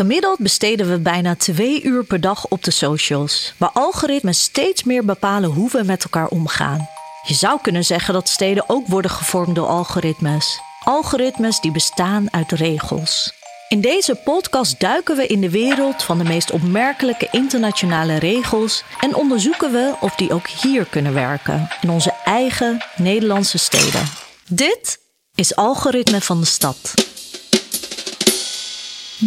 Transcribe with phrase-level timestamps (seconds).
[0.00, 5.04] Gemiddeld besteden we bijna twee uur per dag op de socials, waar algoritmes steeds meer
[5.04, 6.88] bepalen hoe we met elkaar omgaan.
[7.26, 10.60] Je zou kunnen zeggen dat steden ook worden gevormd door algoritmes.
[10.84, 13.32] Algoritmes die bestaan uit regels.
[13.68, 19.14] In deze podcast duiken we in de wereld van de meest opmerkelijke internationale regels en
[19.14, 24.08] onderzoeken we of die ook hier kunnen werken, in onze eigen Nederlandse steden.
[24.48, 24.98] Dit
[25.34, 27.09] is Algoritme van de Stad.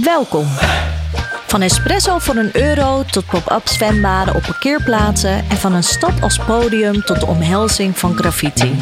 [0.01, 0.45] Welkom.
[1.47, 6.37] Van espresso voor een euro tot pop-up zwembaden op parkeerplaatsen en van een stad als
[6.37, 8.75] podium tot de omhelzing van graffiti.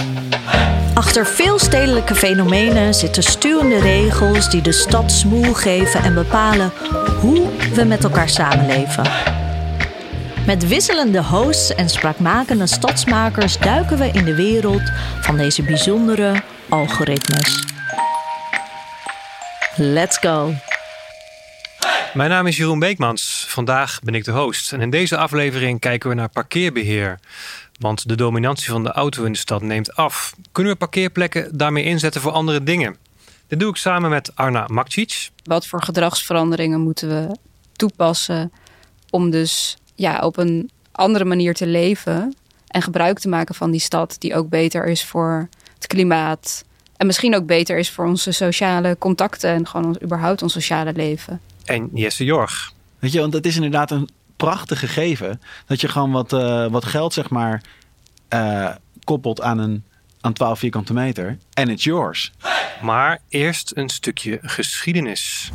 [0.93, 6.71] Achter veel stedelijke fenomenen zitten stuwende regels die de stad smoel geven en bepalen
[7.19, 9.03] hoe we met elkaar samenleven.
[10.45, 14.91] Met wisselende hosts en spraakmakende stadsmakers duiken we in de wereld
[15.21, 17.65] van deze bijzondere algoritmes.
[19.75, 20.53] Let's go!
[22.13, 23.45] Mijn naam is Jeroen Beekmans.
[23.47, 24.73] Vandaag ben ik de host.
[24.73, 27.19] En in deze aflevering kijken we naar parkeerbeheer.
[27.79, 30.33] Want de dominantie van de auto in de stad neemt af.
[30.51, 32.95] Kunnen we parkeerplekken daarmee inzetten voor andere dingen?
[33.47, 35.29] Dit doe ik samen met Arna Makcic.
[35.43, 37.35] Wat voor gedragsveranderingen moeten we
[37.73, 38.51] toepassen
[39.09, 42.35] om dus ja, op een andere manier te leven
[42.67, 46.63] en gebruik te maken van die stad die ook beter is voor het klimaat
[46.97, 51.41] en misschien ook beter is voor onze sociale contacten en gewoon überhaupt ons sociale leven
[51.63, 52.73] en Jesse Jorg.
[52.99, 56.85] Weet je, want het is inderdaad een prachtig gegeven dat je gewoon wat, uh, wat
[56.85, 57.61] geld, zeg maar,
[58.33, 58.69] uh,
[59.03, 59.83] koppelt aan een
[60.21, 62.31] aan 12 vierkante meter en it's yours.
[62.81, 65.51] Maar eerst een stukje geschiedenis.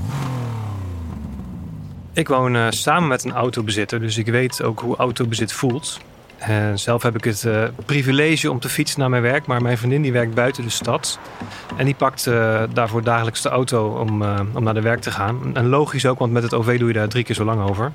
[2.13, 6.01] Ik woon uh, samen met een autobezitter, dus ik weet ook hoe autobezit voelt.
[6.49, 9.79] Uh, zelf heb ik het uh, privilege om te fietsen naar mijn werk, maar mijn
[9.79, 11.19] vriendin die werkt buiten de stad.
[11.77, 14.23] En die pakt uh, daarvoor dagelijks de auto om,
[14.55, 15.57] om naar de werk te gaan.
[15.57, 17.93] En logisch ook, want met het OV doe je daar drie keer zo lang over.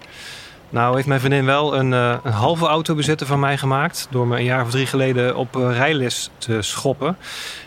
[0.70, 4.08] Nou heeft mijn vriendin wel een, een halve autobezitter van mij gemaakt.
[4.10, 7.18] Door me een jaar of drie geleden op rijles te schoppen.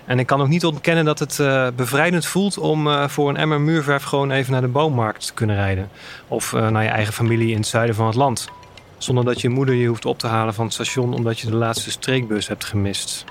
[0.05, 1.43] En ik kan ook niet ontkennen dat het
[1.77, 5.89] bevrijdend voelt om voor een emmer muurverf gewoon even naar de boommarkt te kunnen rijden.
[6.29, 8.49] Of naar je eigen familie in het zuiden van het land.
[8.99, 11.55] Zonder dat je moeder je hoeft op te halen van het station omdat je de
[11.55, 13.25] laatste streekbus hebt gemist.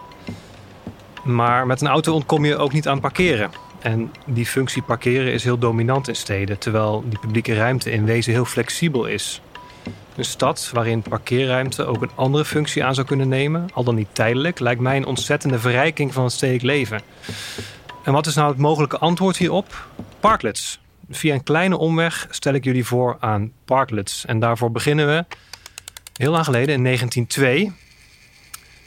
[1.24, 3.52] Maar met een auto ontkom je ook niet aan parkeren.
[3.80, 8.34] En die functie parkeren is heel dominant in steden, terwijl die publieke ruimte in wezen
[8.34, 9.42] heel flexibel is.
[10.16, 14.16] Een stad waarin parkeerruimte ook een andere functie aan zou kunnen nemen, al dan niet
[14.16, 17.02] tijdelijk, lijkt mij een ontzettende verrijking van het stedelijk leven.
[18.04, 19.88] En wat is nou het mogelijke antwoord hierop?
[20.20, 20.80] Parklets.
[21.10, 24.26] Via een kleine omweg stel ik jullie voor aan parklets.
[24.26, 25.26] En daarvoor beginnen we
[26.14, 27.72] heel lang geleden, in 1902,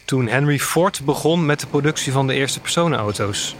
[0.04, 3.56] toen Henry Ford begon met de productie van de eerste personenauto's.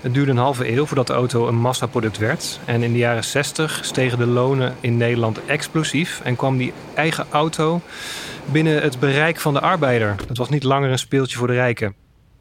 [0.00, 2.60] Het duurde een halve eeuw voordat de auto een massaproduct werd.
[2.64, 7.26] En in de jaren 60 stegen de lonen in Nederland explosief en kwam die eigen
[7.30, 7.80] auto
[8.44, 10.16] binnen het bereik van de arbeider.
[10.28, 11.94] Het was niet langer een speeltje voor de rijken.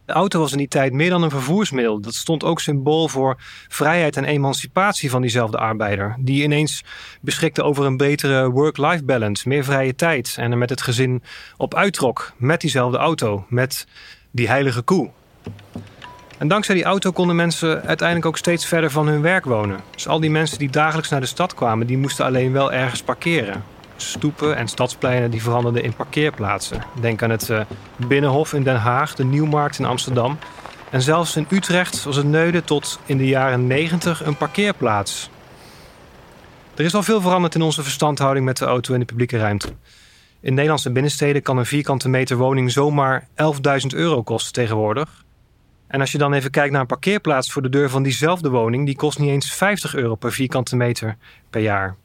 [0.09, 2.01] De auto was in die tijd meer dan een vervoersmiddel.
[2.01, 3.35] Dat stond ook symbool voor
[3.67, 6.15] vrijheid en emancipatie van diezelfde arbeider.
[6.19, 6.83] Die ineens
[7.21, 10.35] beschikte over een betere work-life balance, meer vrije tijd.
[10.39, 11.23] En er met het gezin
[11.57, 12.33] op uittrok.
[12.37, 13.87] Met diezelfde auto, met
[14.31, 15.09] die heilige koe.
[16.37, 19.79] En dankzij die auto konden mensen uiteindelijk ook steeds verder van hun werk wonen.
[19.91, 23.01] Dus al die mensen die dagelijks naar de stad kwamen, die moesten alleen wel ergens
[23.01, 23.63] parkeren
[24.01, 26.83] stoepen en stadspleinen die veranderden in parkeerplaatsen.
[27.01, 27.61] Denk aan het uh,
[27.95, 30.37] Binnenhof in Den Haag, de Nieuwmarkt in Amsterdam.
[30.89, 35.29] En zelfs in Utrecht was het Neuden tot in de jaren 90 een parkeerplaats.
[36.75, 39.67] Er is al veel veranderd in onze verstandhouding met de auto en de publieke ruimte.
[40.41, 45.23] In Nederlandse binnensteden kan een vierkante meter woning zomaar 11.000 euro kosten tegenwoordig.
[45.87, 48.85] En als je dan even kijkt naar een parkeerplaats voor de deur van diezelfde woning,
[48.85, 51.17] die kost niet eens 50 euro per vierkante meter
[51.49, 51.95] per jaar.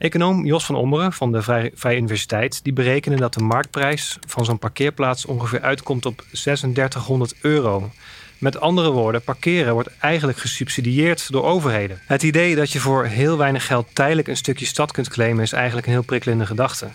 [0.00, 1.42] Econoom Jos van Ommeren van de
[1.74, 7.90] Vrije Universiteit die berekenen dat de marktprijs van zo'n parkeerplaats ongeveer uitkomt op 3600 euro.
[8.38, 12.00] Met andere woorden, parkeren wordt eigenlijk gesubsidieerd door overheden.
[12.06, 15.52] Het idee dat je voor heel weinig geld tijdelijk een stukje stad kunt claimen is
[15.52, 16.88] eigenlijk een heel prikkelende gedachte.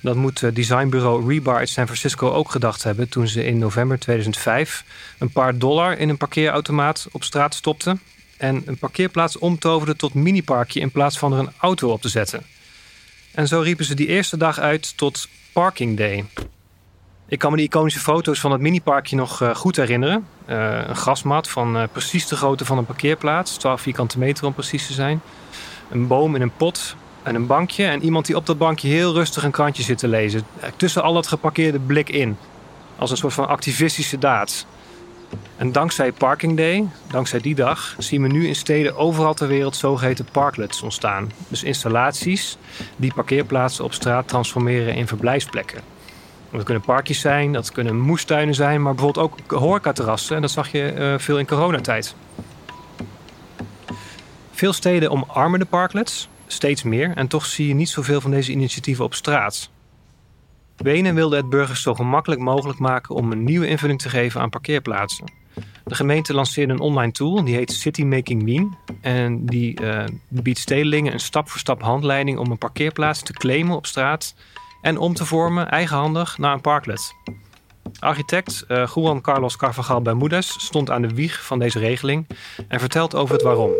[0.00, 3.98] Dat moet eh, designbureau Rebar uit San Francisco ook gedacht hebben toen ze in november
[3.98, 4.84] 2005
[5.18, 8.00] een paar dollar in een parkeerautomaat op straat stopten
[8.36, 12.42] en een parkeerplaats omtoverde tot miniparkje in plaats van er een auto op te zetten.
[13.34, 16.24] En zo riepen ze die eerste dag uit tot Parking Day.
[17.28, 20.26] Ik kan me die iconische foto's van het miniparkje nog uh, goed herinneren.
[20.48, 24.54] Uh, een grasmat van uh, precies de grootte van een parkeerplaats, 12 vierkante meter om
[24.54, 25.20] precies te zijn.
[25.90, 27.84] Een boom in een pot en een bankje.
[27.84, 30.42] En iemand die op dat bankje heel rustig een krantje zit te lezen.
[30.76, 32.36] Tussen al dat geparkeerde blik in.
[32.96, 34.66] Als een soort van activistische daad.
[35.56, 39.76] En dankzij Parking Day, dankzij die dag, zien we nu in steden overal ter wereld
[39.76, 41.32] zogeheten parklets ontstaan.
[41.48, 42.56] Dus installaties
[42.96, 45.80] die parkeerplaatsen op straat transformeren in verblijfsplekken.
[46.50, 50.36] Dat kunnen parkjes zijn, dat kunnen moestuinen zijn, maar bijvoorbeeld ook horecaterrassen.
[50.36, 52.14] En dat zag je uh, veel in coronatijd.
[54.52, 57.12] Veel steden omarmen de parklets, steeds meer.
[57.14, 59.70] En toch zie je niet zoveel van deze initiatieven op straat.
[60.76, 64.50] Wenen wilde het burgers zo gemakkelijk mogelijk maken om een nieuwe invulling te geven aan
[64.50, 65.32] parkeerplaatsen.
[65.84, 68.76] De gemeente lanceerde een online tool, die heet City Making Mean.
[69.00, 74.34] En die uh, biedt stedelingen een stap-voor-stap handleiding om een parkeerplaats te claimen op straat
[74.82, 77.14] en om te vormen eigenhandig naar een parklet.
[77.98, 82.26] Architect uh, Juan Carlos Carvajal Bermudez stond aan de wieg van deze regeling
[82.68, 83.70] en vertelt over het waarom.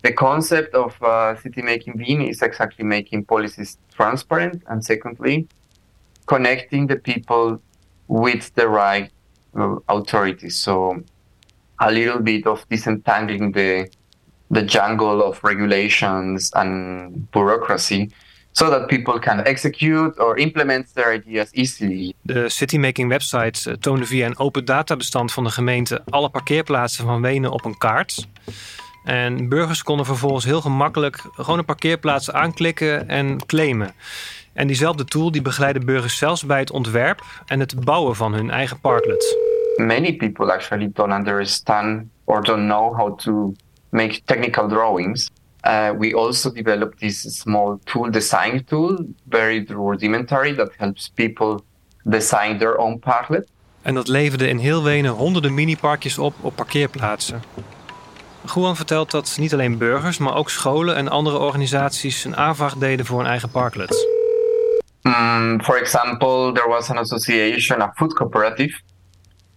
[0.00, 5.46] The concept of uh, city making being is exactly making policies transparent and secondly
[6.30, 7.58] connecting the people
[8.06, 9.10] with the right
[9.54, 10.62] uh, authorities.
[10.62, 11.02] So
[11.76, 13.88] a little bit of disentangling the
[14.50, 18.10] the jungle of regulations and bureaucracy
[18.52, 22.14] so that people can execute or implement their ideas easily.
[22.22, 27.22] De Citymaking website uh, toonde via een open databestand van de gemeente alle parkeerplaatsen van
[27.22, 28.26] Wenen op een kaart.
[29.04, 33.94] En burgers konden vervolgens heel gemakkelijk gewoon een parkeerplaats aanklikken en claimen.
[34.52, 38.50] En diezelfde tool die begeleidde burgers zelfs bij het ontwerp en het bouwen van hun
[38.50, 39.38] eigen parklet.
[39.76, 43.52] Many people actually don't understand or don't know how to
[43.90, 45.30] make technical drawings.
[45.66, 51.60] Uh, we also developed this small tool, design tool, very rudimentary, that helps people
[52.04, 53.48] design their own parklet.
[53.82, 57.42] En dat leverde in heel Wenen honderden mini-parkjes op op parkeerplaatsen.
[58.54, 63.06] Juan vertelt dat niet alleen burgers, maar ook scholen en andere organisaties een aanvraag deden
[63.06, 64.19] voor een eigen parklet.
[65.04, 68.70] Um, for example, there was an association, a food cooperative,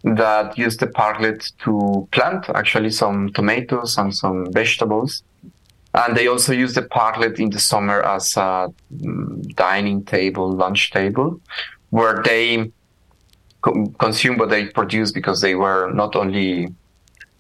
[0.04, 5.24] that used the parklet to plant actually some tomatoes and some vegetables.
[5.94, 10.92] And they also use the parklet in the summer as a mm, dining table, lunch
[10.92, 11.40] table,
[11.92, 12.72] where they
[14.00, 16.68] consume what they produce because they were not only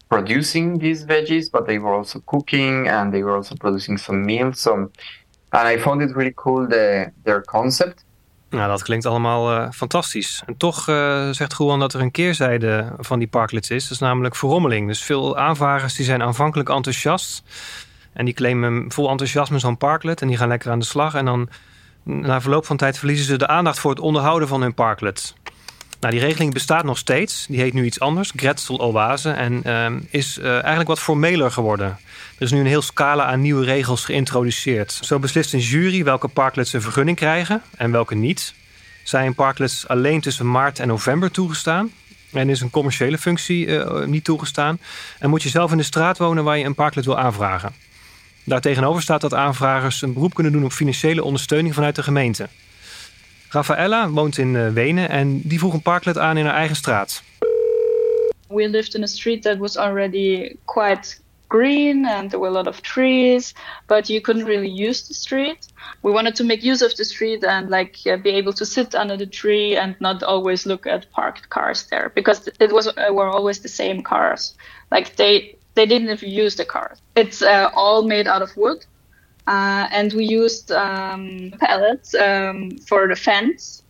[0.09, 4.59] producing these veggies, but they were also cooking and they were also producing some meals.
[4.59, 4.91] So,
[5.53, 8.05] and I found it really cool, the, their concept.
[8.49, 10.43] Nou, dat klinkt allemaal uh, fantastisch.
[10.45, 13.83] En toch uh, zegt Juan dat er een keerzijde van die parklets is.
[13.83, 14.87] Dat is namelijk verrommeling.
[14.87, 17.43] Dus veel aanvragers die zijn aanvankelijk enthousiast.
[18.13, 20.21] En die claimen vol enthousiasme zo'n parklet.
[20.21, 21.15] En die gaan lekker aan de slag.
[21.15, 21.49] En dan
[22.03, 25.33] na verloop van tijd verliezen ze de aandacht voor het onderhouden van hun parklet.
[25.99, 27.45] Nou, die regeling bestaat nog steeds.
[27.47, 29.31] Die heet nu iets anders, Gretzel Oase.
[29.31, 31.97] En uh, is uh, eigenlijk wat formeler geworden.
[32.43, 34.91] Er is nu een heel scala aan nieuwe regels geïntroduceerd.
[34.91, 38.53] Zo beslist een jury welke parklets een vergunning krijgen en welke niet.
[39.03, 41.91] Zijn parklets alleen tussen maart en november toegestaan?
[42.31, 44.79] En is een commerciële functie uh, niet toegestaan?
[45.19, 47.73] En moet je zelf in de straat wonen waar je een parklet wil aanvragen?
[48.43, 52.47] Daartegenover staat dat aanvragers een beroep kunnen doen op financiële ondersteuning vanuit de gemeente.
[53.49, 57.23] Rafaella woont in uh, Wenen en die vroeg een parklet aan in haar eigen straat.
[58.47, 61.21] We lived in a street that was already quite
[61.53, 63.53] green and there were a lot of trees,
[63.87, 65.67] but you couldn't really use the street.
[66.03, 68.95] We wanted to make use of the street and like uh, be able to sit
[68.95, 73.13] under the tree and not always look at parked cars there because it was uh,
[73.13, 74.55] were always the same cars.
[74.91, 76.97] Like they they didn't even use the cars.
[77.15, 78.85] It's uh, all made out of wood
[79.47, 83.82] Uh, and we used um, pallets um, for the fence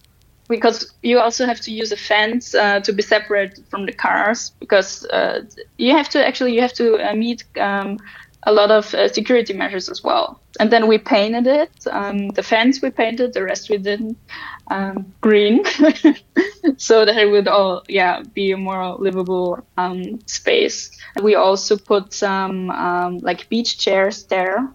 [0.55, 4.51] because you also have to use a fence uh, to be separate from the cars
[4.59, 5.41] because uh,
[5.77, 7.97] you have to actually you have to uh, meet um,
[8.43, 10.39] a lot of uh, security measures as well.
[10.59, 11.71] And then we painted it.
[11.89, 14.17] Um, the fence we painted, the rest we didn't.
[14.67, 15.65] Um, green,
[16.77, 20.91] so that it would all yeah be a more livable um, space.
[21.21, 22.67] We also put some
[23.23, 24.69] like beach chairs there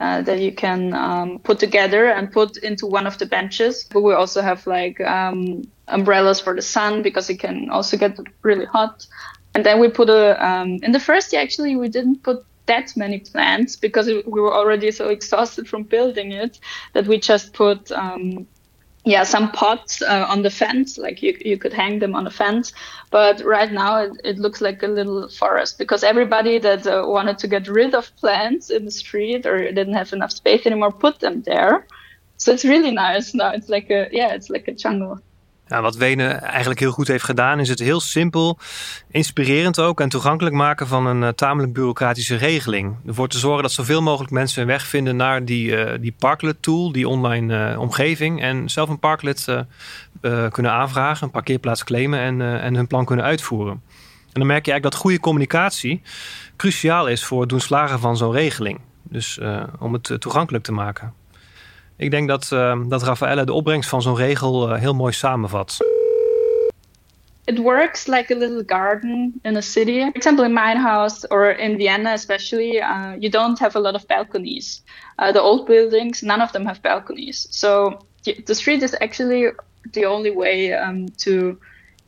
[0.00, 3.84] uh, that you can um, put together and put into one of the benches.
[3.84, 8.18] But we also have like um, umbrellas for the sun because it can also get
[8.42, 9.06] really hot.
[9.54, 12.96] And then we put a um, in the first year actually we didn't put that
[12.96, 16.58] many plants because we were already so exhausted from building it
[16.92, 18.46] that we just put um,
[19.04, 22.30] yeah some pots uh, on the fence like you, you could hang them on the
[22.30, 22.72] fence
[23.14, 27.38] but right now it, it looks like a little forest because everybody that uh, wanted
[27.38, 31.20] to get rid of plants in the street or didn't have enough space anymore put
[31.20, 31.86] them there.
[32.38, 33.32] So it's really nice.
[33.32, 35.20] Now it's like a yeah it's like a jungle
[35.68, 38.58] Wat Wenen eigenlijk heel goed heeft gedaan, is het heel simpel,
[39.10, 42.96] inspirerend ook en toegankelijk maken van een uh, tamelijk bureaucratische regeling.
[43.06, 46.62] Ervoor te zorgen dat zoveel mogelijk mensen een weg vinden naar die, uh, die Parklet
[46.62, 48.42] tool, die online uh, omgeving.
[48.42, 49.46] En zelf een Parklet
[50.50, 53.82] kunnen aanvragen, een parkeerplaats claimen en, en hun plan kunnen uitvoeren.
[54.32, 56.02] En dan merk je eigenlijk dat goede communicatie
[56.56, 58.80] cruciaal is voor het doen slagen van zo'n regeling.
[59.02, 59.40] Dus
[59.78, 61.23] om het toegankelijk te maken.
[61.96, 65.78] Ik denk dat, uh, dat Raffaella de opbrengst van zo'n regel uh, heel mooi samenvat.
[67.46, 70.00] It works like a little garden in a city.
[70.00, 73.94] For example, in my house or in Vienna, especially, uh, you don't have a lot
[73.94, 74.82] of balconies.
[75.18, 77.46] Uh, the old buildings, none of them have balconies.
[77.50, 77.98] So
[78.46, 79.52] the street is actually
[79.92, 81.58] the only way um, to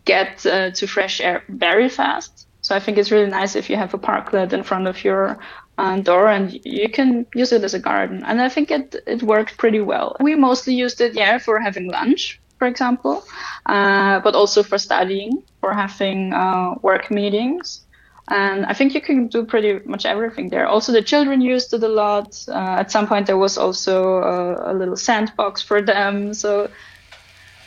[0.05, 2.47] get uh, to fresh air very fast.
[2.63, 5.39] So I think it's really nice if you have a parklet in front of your
[5.77, 8.23] door and you can use it as a garden.
[8.25, 10.17] And I think it, it worked pretty well.
[10.21, 13.25] We mostly used it, yeah, for having lunch, for example,
[13.67, 17.83] uh, but also for studying, for having uh, work meetings.
[18.29, 20.67] And I think you can do pretty much everything there.
[20.67, 22.37] Also, the children used it a lot.
[22.49, 26.35] Uh, at some point, there was also a, a little sandbox for them.
[26.35, 26.69] So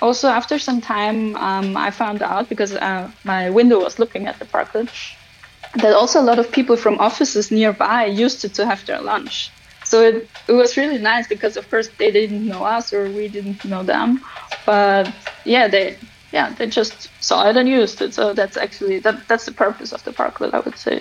[0.01, 4.39] also after some time um, i found out because uh, my window was looking at
[4.39, 4.89] the parklet
[5.75, 9.51] that also a lot of people from offices nearby used it to have their lunch
[9.83, 13.63] so it, was really nice because of course they didn't know us or we didn't
[13.63, 14.21] know them
[14.65, 15.11] but
[15.45, 15.97] yeah they
[16.31, 19.93] yeah they just saw it and used it so that's actually that that's the purpose
[19.93, 20.99] of the parklet i would say.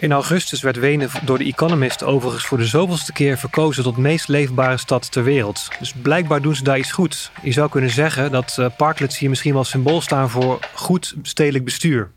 [0.00, 4.28] In augustus werd Wenen door de Economist overigens voor de zoveelste keer verkozen tot meest
[4.28, 5.68] leefbare stad ter wereld.
[5.78, 7.30] Dus blijkbaar doen ze daar iets goed.
[7.42, 11.64] Je zou kunnen zeggen dat uh, parklets hier misschien wel symbool staan voor goed stedelijk
[11.64, 12.10] bestuur.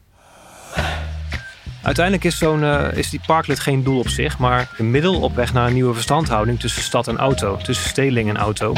[1.84, 5.36] Uiteindelijk is, zo'n, uh, is die parklet geen doel op zich, maar een middel op
[5.36, 8.74] weg naar een nieuwe verstandhouding tussen stad en auto, tussen stedeling en auto.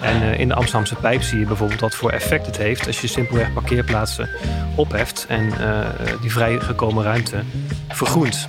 [0.00, 3.00] En uh, in de Amsterdamse pijp zie je bijvoorbeeld wat voor effect het heeft als
[3.00, 4.28] je simpelweg parkeerplaatsen
[4.76, 5.86] opheft en uh,
[6.20, 7.42] die vrijgekomen ruimte
[7.88, 8.48] vergroent.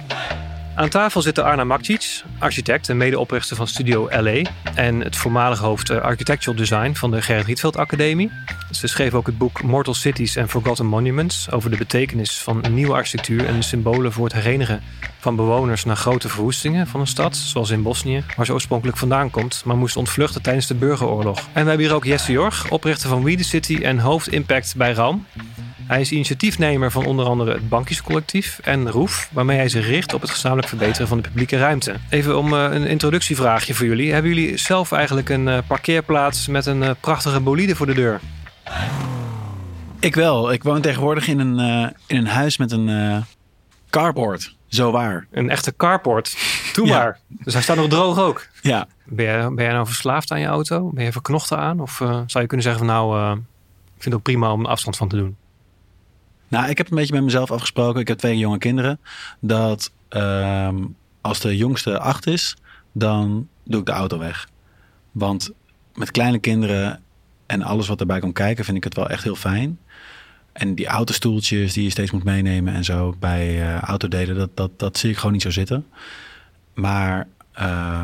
[0.81, 4.41] Aan tafel zitten Arna Makcic, architect en medeoprichter van Studio LA.
[4.75, 8.31] En het voormalige hoofd Architectural Design van de Gerrit Rietveld Academie.
[8.71, 12.93] Ze schreef ook het boek Mortal Cities and Forgotten Monuments over de betekenis van nieuwe
[12.93, 14.81] architectuur en de symbolen voor het herenigen
[15.19, 19.29] van bewoners na grote verwoestingen van een stad, zoals in Bosnië, waar ze oorspronkelijk vandaan
[19.29, 21.37] komt, maar moest ontvluchten tijdens de burgeroorlog.
[21.37, 24.75] En we hebben hier ook Jesse Jorg, oprichter van We The City en hoofd Impact
[24.75, 25.25] bij RAM.
[25.91, 30.21] Hij is initiatiefnemer van onder andere het Bankjescollectief en Roef, waarmee hij zich richt op
[30.21, 31.95] het gezamenlijk verbeteren van de publieke ruimte.
[32.09, 34.13] Even om uh, een introductievraagje voor jullie.
[34.13, 38.19] Hebben jullie zelf eigenlijk een uh, parkeerplaats met een uh, prachtige bolide voor de deur?
[39.99, 40.51] Ik wel.
[40.51, 41.59] Ik woon tegenwoordig in een,
[42.07, 43.25] in een huis met een
[43.89, 44.55] carport.
[44.67, 45.27] Zo waar.
[45.31, 46.37] Een echte carport.
[46.73, 46.97] Doe ja.
[46.97, 47.19] maar.
[47.27, 48.47] Dus hij staat nog droog ook.
[48.61, 48.87] Ja.
[49.05, 50.89] Ben jij, ben jij nou verslaafd aan je auto?
[50.93, 51.79] Ben je verknocht aan?
[51.79, 53.41] Of zou je kunnen zeggen van nou, ik
[53.91, 55.39] vind het ook prima om afstand van te doen?
[56.51, 58.01] Nou, ik heb een beetje met mezelf afgesproken.
[58.01, 58.99] Ik heb twee jonge kinderen.
[59.39, 60.69] Dat uh,
[61.21, 62.55] als de jongste acht is,
[62.91, 64.47] dan doe ik de auto weg.
[65.11, 65.51] Want
[65.93, 67.01] met kleine kinderen
[67.45, 69.79] en alles wat erbij komt kijken, vind ik het wel echt heel fijn.
[70.51, 74.79] En die autostoeltjes die je steeds moet meenemen en zo bij uh, autodelen, dat, dat,
[74.79, 75.85] dat zie ik gewoon niet zo zitten.
[76.73, 77.27] Maar
[77.59, 78.03] uh,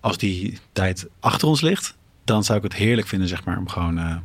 [0.00, 3.68] als die tijd achter ons ligt, dan zou ik het heerlijk vinden, zeg maar, om
[3.68, 4.16] gewoon uh,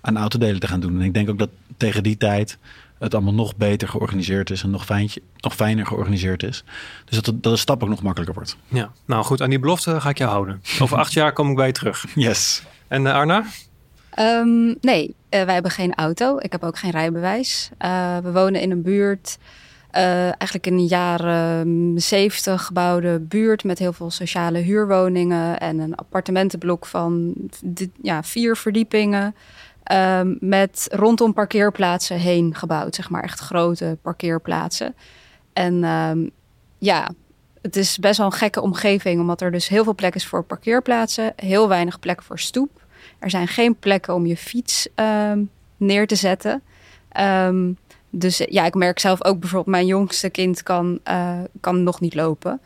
[0.00, 0.94] aan autodelen te gaan doen.
[0.94, 2.58] En ik denk ook dat tegen die tijd
[3.00, 6.64] het allemaal nog beter georganiseerd is en nog, fijntje, nog fijner georganiseerd is.
[7.04, 8.56] Dus dat, dat de stap ook nog makkelijker wordt.
[8.68, 10.62] Ja, nou goed, aan die belofte ga ik je houden.
[10.80, 12.04] Over acht jaar kom ik bij je terug.
[12.14, 12.62] Yes.
[12.88, 13.44] En uh, Arna?
[14.18, 15.14] Um, nee, uh,
[15.44, 16.38] wij hebben geen auto.
[16.38, 17.70] Ik heb ook geen rijbewijs.
[17.78, 19.38] Uh, we wonen in een buurt,
[19.90, 26.86] eigenlijk in de jaren zeventig gebouwde buurt met heel veel sociale huurwoningen en een appartementenblok
[26.86, 27.34] van
[28.02, 29.34] ja, vier verdiepingen.
[29.92, 33.22] Um, met rondom parkeerplaatsen heen gebouwd, zeg maar.
[33.22, 34.94] Echt grote parkeerplaatsen.
[35.52, 36.30] En um,
[36.78, 37.08] ja,
[37.62, 40.42] het is best wel een gekke omgeving, omdat er dus heel veel plek is voor
[40.42, 42.70] parkeerplaatsen, heel weinig plek voor stoep.
[43.18, 46.62] Er zijn geen plekken om je fiets um, neer te zetten.
[48.10, 52.14] dus ja, ik merk zelf ook bijvoorbeeld, mijn jongste kind kan, uh, kan nog niet
[52.14, 52.60] lopen.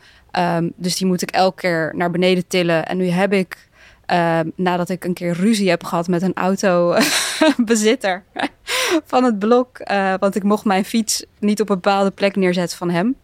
[0.75, 2.85] dus die moet ik elke keer naar beneden tillen.
[2.85, 3.69] En nu heb ik
[4.11, 8.23] uh, nadat ik een keer ruzie heb gehad met een autobezitter
[9.11, 9.79] van het blok.
[9.91, 13.15] Uh, want ik mocht mijn fiets niet op een bepaalde plek neerzetten van hem.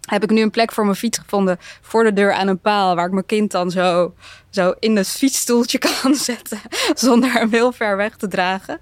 [0.00, 2.94] Heb ik nu een plek voor mijn fiets gevonden voor de deur aan een paal.
[2.94, 4.14] Waar ik mijn kind dan zo,
[4.50, 6.60] zo in het fietsstoeltje kan zetten.
[6.94, 8.80] Zonder hem heel ver weg te dragen.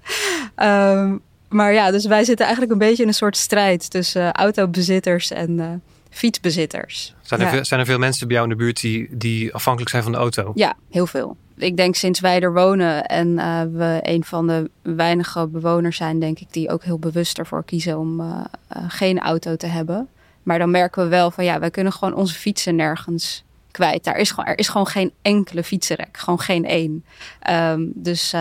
[0.57, 5.31] Um, maar ja, dus wij zitten eigenlijk een beetje in een soort strijd tussen autobezitters
[5.31, 5.67] en uh,
[6.15, 7.13] fietsbezitters.
[7.21, 7.51] Zijn er, ja.
[7.51, 10.11] veel, zijn er veel mensen bij jou in de buurt die, die afhankelijk zijn van
[10.11, 10.51] de auto?
[10.55, 11.37] Ja, heel veel.
[11.57, 16.19] Ik denk sinds wij er wonen en uh, we een van de weinige bewoners zijn,
[16.19, 20.07] denk ik, die ook heel bewust ervoor kiezen om uh, uh, geen auto te hebben.
[20.43, 24.03] Maar dan merken we wel van ja, wij kunnen gewoon onze fietsen nergens kwijt.
[24.03, 26.17] Daar is gewoon, er is gewoon geen enkele fietsenrek.
[26.17, 27.05] Gewoon geen één.
[27.49, 28.31] Um, dus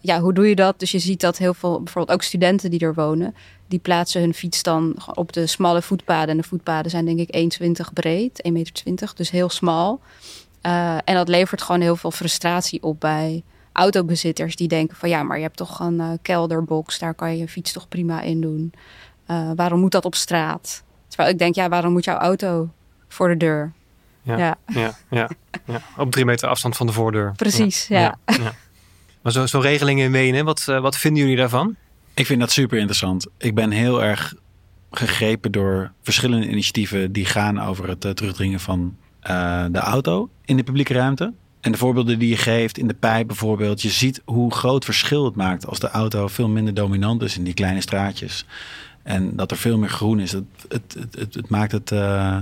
[0.00, 0.78] ja, hoe doe je dat?
[0.78, 3.34] Dus je ziet dat heel veel, bijvoorbeeld ook studenten die er wonen,
[3.70, 6.28] die plaatsen hun fiets dan op de smalle voetpaden.
[6.28, 10.00] En de voetpaden zijn denk ik 1,20 breed, 1,20 meter, dus heel smal.
[10.66, 15.22] Uh, en dat levert gewoon heel veel frustratie op bij autobezitters die denken van ja,
[15.22, 18.40] maar je hebt toch een uh, kelderbox, daar kan je je fiets toch prima in
[18.40, 18.72] doen.
[19.30, 20.82] Uh, waarom moet dat op straat?
[21.08, 22.68] Terwijl ik denk, ja, waarom moet jouw auto
[23.08, 23.72] voor de deur?
[24.22, 24.56] Ja, ja.
[24.66, 25.30] ja, ja,
[25.64, 25.82] ja.
[25.96, 27.32] op drie meter afstand van de voordeur.
[27.36, 28.18] Precies, ja.
[28.24, 28.52] ja.
[29.22, 31.76] Maar zo'n zo regeling in Wenen, wat, wat vinden jullie daarvan?
[32.20, 33.26] Ik vind dat super interessant.
[33.38, 34.34] Ik ben heel erg
[34.90, 38.96] gegrepen door verschillende initiatieven die gaan over het uh, terugdringen van
[39.30, 41.32] uh, de auto in de publieke ruimte.
[41.60, 43.82] En de voorbeelden die je geeft in de pijp bijvoorbeeld.
[43.82, 47.44] Je ziet hoe groot verschil het maakt als de auto veel minder dominant is in
[47.44, 48.44] die kleine straatjes.
[49.02, 50.32] En dat er veel meer groen is.
[50.32, 52.36] Het, het, het, het maakt het uh,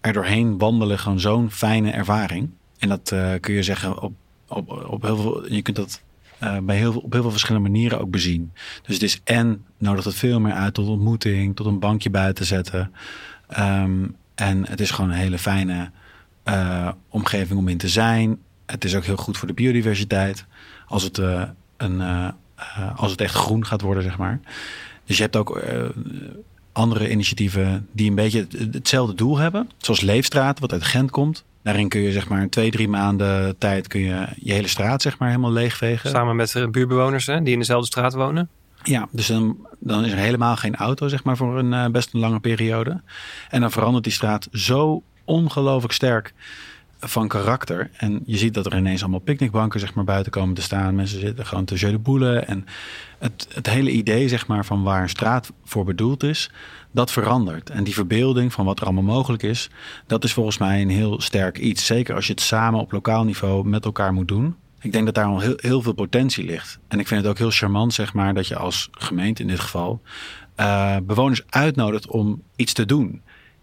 [0.00, 2.50] er doorheen wandelen gewoon zo'n fijne ervaring.
[2.78, 4.12] En dat kun je zeggen op,
[4.48, 5.52] op, op heel veel.
[5.52, 6.02] Je kunt dat
[6.42, 8.52] uh, bij heel, op heel veel verschillende manieren ook bezien.
[8.82, 12.44] Dus het is en nodigt het veel meer uit tot ontmoeting, tot een bankje buiten
[12.44, 12.92] zetten.
[13.58, 15.90] Um, en het is gewoon een hele fijne
[16.44, 18.38] uh, omgeving om in te zijn.
[18.66, 20.44] Het is ook heel goed voor de biodiversiteit.
[20.86, 21.42] Als het, uh,
[21.76, 22.00] een,
[22.96, 24.40] als het echt groen gaat worden, zeg maar.
[25.04, 25.62] Dus je hebt ook
[26.72, 29.70] andere initiatieven die een beetje hetzelfde doel hebben.
[29.78, 31.44] Zoals Leefstraat, wat uit Gent komt.
[31.62, 35.18] Daarin kun je zeg maar twee, drie maanden tijd kun je je hele straat zeg
[35.18, 36.10] maar helemaal leegvegen.
[36.10, 38.48] Samen met buurtbewoners hè, die in dezelfde straat wonen.
[38.82, 42.14] Ja, dus dan, dan is er helemaal geen auto, zeg maar, voor een uh, best
[42.14, 43.00] een lange periode.
[43.48, 46.34] En dan verandert die straat zo ongelooflijk sterk
[47.04, 47.90] van karakter.
[47.96, 50.94] En je ziet dat er ineens allemaal picknickbanken zeg maar, buiten komen te staan.
[50.94, 52.46] Mensen zitten gewoon te de boelen.
[52.46, 52.66] En
[53.18, 56.50] het, het hele idee zeg maar, van waar een straat voor bedoeld is,
[56.90, 57.70] dat verandert.
[57.70, 59.70] En die verbeelding van wat er allemaal mogelijk is,
[60.06, 61.86] dat is volgens mij een heel sterk iets.
[61.86, 64.56] Zeker als je het samen op lokaal niveau met elkaar moet doen.
[64.80, 66.78] Ik denk dat daar al heel, heel veel potentie ligt.
[66.88, 69.60] En ik vind het ook heel charmant, zeg maar, dat je als gemeente in dit
[69.60, 70.02] geval
[70.56, 73.22] uh, bewoners uitnodigt om iets te doen.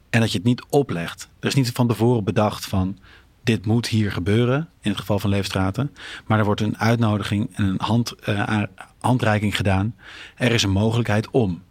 [0.10, 1.30] En dat je het niet oplegt.
[1.40, 2.98] Er is niet van tevoren bedacht van
[3.44, 5.92] dit moet hier gebeuren, in het geval van Leefstraten.
[6.26, 8.64] Maar er wordt een uitnodiging en een hand, uh,
[9.00, 9.96] handreiking gedaan.
[10.36, 11.62] Er is een mogelijkheid om.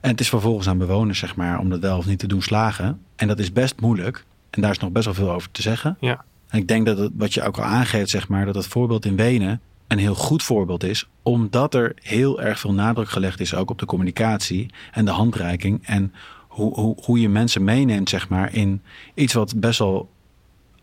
[0.00, 2.42] En het is vervolgens aan bewoners, zeg maar, om dat wel of niet te doen
[2.42, 3.00] slagen.
[3.16, 4.24] En dat is best moeilijk.
[4.50, 5.96] En daar is nog best wel veel over te zeggen.
[6.00, 6.24] Ja.
[6.48, 9.04] En ik denk dat het, wat je ook al aangeeft, zeg maar, dat het voorbeeld
[9.04, 13.54] in Wenen een heel goed voorbeeld is, omdat er heel erg veel nadruk gelegd is
[13.54, 16.12] ook op de communicatie en de handreiking en
[16.48, 18.82] hoe, hoe, hoe je mensen meeneemt, zeg maar, in
[19.14, 20.10] iets wat best wel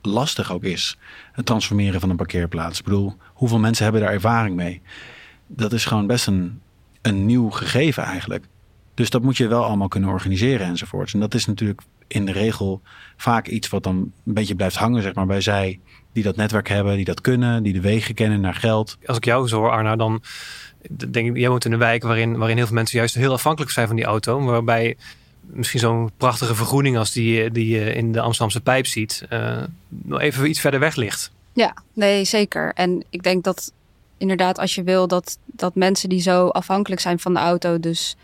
[0.01, 0.97] lastig ook is.
[1.31, 2.79] Het transformeren van een parkeerplaats.
[2.79, 4.81] Ik bedoel, hoeveel mensen hebben daar ervaring mee?
[5.47, 6.62] Dat is gewoon best een,
[7.01, 8.45] een nieuw gegeven eigenlijk.
[8.93, 11.13] Dus dat moet je wel allemaal kunnen organiseren enzovoorts.
[11.13, 12.81] En dat is natuurlijk in de regel
[13.17, 15.79] vaak iets wat dan een beetje blijft hangen, zeg maar, bij zij
[16.13, 18.97] die dat netwerk hebben, die dat kunnen, die de wegen kennen naar geld.
[19.05, 20.21] Als ik jou zo hoor, Arna, dan
[21.09, 23.71] denk ik, jij woont in een wijk waarin, waarin heel veel mensen juist heel afhankelijk
[23.71, 24.97] zijn van die auto, waarbij
[25.51, 29.27] misschien zo'n prachtige vergroening als die, die je in de Amsterdamse pijp ziet,
[29.88, 31.31] nog even iets verder weg ligt.
[31.53, 32.73] Ja, nee, zeker.
[32.73, 33.71] En ik denk dat
[34.17, 38.15] inderdaad, als je wil dat, dat mensen die zo afhankelijk zijn van de auto, dus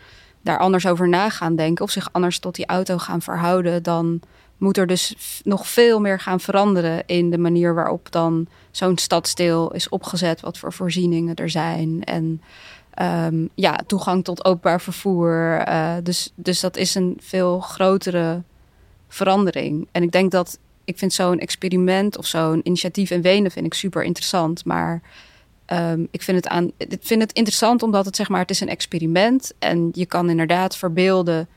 [0.42, 4.20] daar anders over na gaan denken of zich anders tot die auto gaan verhouden, dan
[4.58, 9.72] moet er dus nog veel meer gaan veranderen in de manier waarop dan zo'n stadsdeel
[9.72, 12.42] is opgezet, wat voor voorzieningen er zijn en
[13.02, 15.64] um, ja, toegang tot openbaar vervoer.
[15.68, 18.42] Uh, dus, dus dat is een veel grotere
[19.08, 19.88] verandering.
[19.92, 23.74] En ik denk dat ik vind zo'n experiment of zo'n initiatief in Wenen vind ik
[23.74, 25.02] super interessant, maar
[25.72, 28.60] Um, ik vind het, aan, ik vind het interessant omdat het zeg maar, het is
[28.60, 31.48] een experiment en je kan inderdaad verbeelden,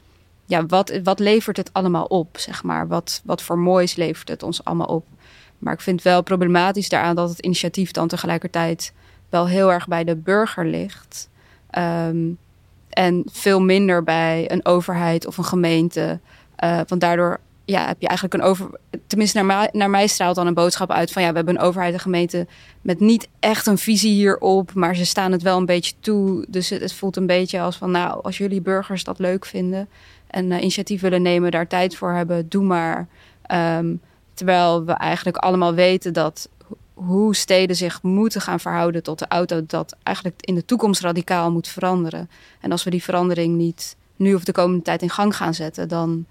[0.46, 4.44] ja, wat, wat levert het allemaal op, zeg maar, wat, wat voor moois levert het
[4.44, 5.06] ons allemaal op.
[5.58, 8.94] Maar ik vind wel problematisch daaraan dat het initiatief dan tegelijkertijd
[9.30, 11.30] wel heel erg bij de burger ligt.
[11.78, 12.38] Um,
[12.90, 16.20] en veel minder bij een overheid of een gemeente.
[16.64, 18.70] Uh, want daardoor ja, heb je eigenlijk een over.
[19.08, 21.62] Tenminste, naar mij, naar mij straalt dan een boodschap uit van ja, we hebben een
[21.62, 22.48] overheid en gemeente
[22.82, 26.46] met niet echt een visie hierop, maar ze staan het wel een beetje toe.
[26.48, 29.90] Dus het, voelt een beetje als van nou, als jullie burgers dat leuk vinden
[30.28, 33.08] en uh, initiatief willen nemen, daar tijd voor hebben, doe maar.
[33.52, 34.02] Um,
[34.34, 36.50] terwijl we eigenlijk allemaal weten dat
[37.06, 41.52] hoe steden zich moeten gaan verhouden tot de auto, dat eigenlijk in de toekomst radicaal
[41.52, 42.30] moet veranderen.
[42.60, 45.88] En als we die verandering niet nu of de komende tijd in gang gaan zetten,
[45.88, 46.26] dan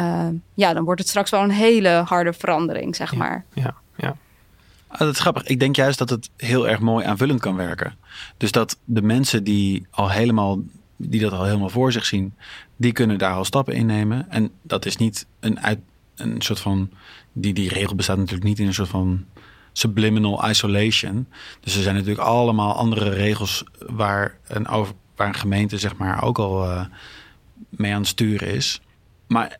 [0.00, 3.44] uh, ja, dan wordt het straks wel een hele harde verandering, zeg maar.
[3.52, 4.16] Ja, ja.
[4.86, 5.42] Ah, dat is grappig.
[5.42, 7.96] Ik denk juist dat het heel erg mooi aanvullend kan werken.
[8.36, 10.60] Dus dat de mensen die al helemaal,
[10.96, 12.34] die dat al helemaal voor zich zien,
[12.76, 14.30] die kunnen daar al stappen in nemen.
[14.30, 15.78] En dat is niet een, uit,
[16.14, 16.90] een soort van.
[17.32, 19.24] Die, die regel bestaat natuurlijk niet in een soort van
[19.78, 21.26] subliminal isolation.
[21.60, 26.84] Dus er zijn natuurlijk allemaal andere regels waar een gemeente zeg maar ook al eh,
[27.68, 28.80] mee aan het sturen is.
[29.26, 29.58] Maar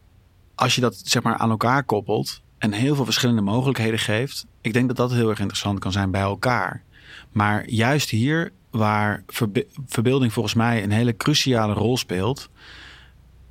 [0.55, 4.73] als je dat zeg maar aan elkaar koppelt en heel veel verschillende mogelijkheden geeft, ik
[4.73, 6.83] denk dat dat heel erg interessant kan zijn bij elkaar.
[7.33, 9.25] Maar juist hier, waar
[9.87, 12.49] verbeelding volgens mij een hele cruciale rol speelt,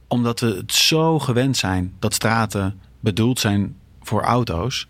[0.08, 4.88] omdat we het zo gewend zijn dat straten bedoeld zijn voor auto's,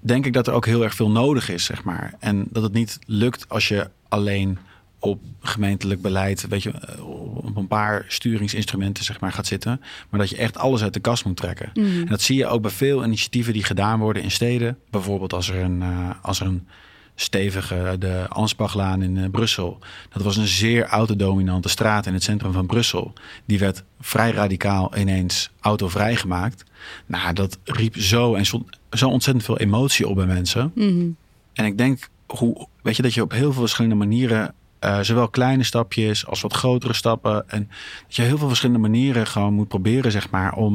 [0.00, 2.14] denk ik dat er ook heel erg veel nodig is, zeg maar.
[2.18, 4.58] En dat het niet lukt als je alleen
[4.98, 10.20] op gemeentelijk beleid, weet je, eh, op een paar sturingsinstrumenten zeg maar gaat zitten, maar
[10.20, 11.70] dat je echt alles uit de kast moet trekken.
[11.74, 11.86] Mhm.
[11.86, 14.78] En dat zie je ook bij veel initiatieven die gedaan worden in steden.
[14.90, 16.66] Bijvoorbeeld als er een, uh, als er een
[17.14, 19.78] stevige, de Anspachlaan in uh, Brussel.
[20.12, 23.12] Dat was een zeer autodominante straat in het centrum van Brussel.
[23.44, 26.64] Die werd vrij radicaal ineens autovrij gemaakt.
[27.06, 30.72] Nou, dat riep zo en zo, zo ontzettend veel emotie op bij mensen.
[30.74, 31.08] Mhm.
[31.52, 35.28] En ik denk, hoe, weet je, dat je op heel veel verschillende manieren uh, zowel
[35.28, 37.50] kleine stapjes als wat grotere stappen.
[37.50, 37.68] En
[38.06, 40.74] dat je heel veel verschillende manieren gewoon moet proberen, zeg maar, om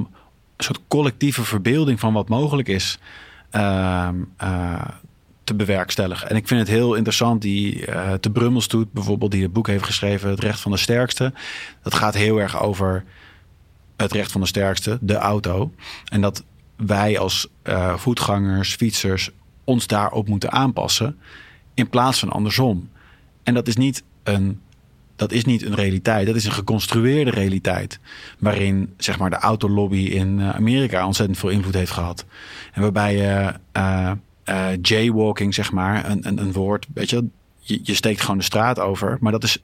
[0.58, 2.99] een soort collectieve verbeelding van wat mogelijk is
[3.51, 4.10] uh,
[4.43, 4.86] uh,
[5.43, 6.30] te bewerkstelligen.
[6.30, 9.67] En ik vind het heel interessant, die uh, te Brummels doet, bijvoorbeeld, die het boek
[9.67, 11.34] heeft geschreven, Het Recht van de Sterkste.
[11.82, 13.04] Dat gaat heel erg over
[13.97, 15.71] het recht van de sterkste, de auto.
[16.06, 16.43] En dat
[16.76, 19.32] wij als uh, voetgangers, fietsers,
[19.64, 21.18] ons daarop moeten aanpassen.
[21.74, 22.90] In plaats van andersom.
[23.44, 24.62] En dat is niet een,
[25.16, 26.28] dat is niet een realiteit.
[26.28, 28.00] Dat is een geconstrueerde realiteit.
[28.40, 32.26] Waarin zeg maar, de autolobby in eh, Amerika ontzettend veel invloed heeft gehad.
[32.74, 34.12] En waarbij je uh,
[34.46, 37.26] uh, jaywalking, zeg maar, een, een, een woord, weet je,
[37.60, 39.18] je, je steekt gewoon de straat over.
[39.20, 39.64] Maar dat is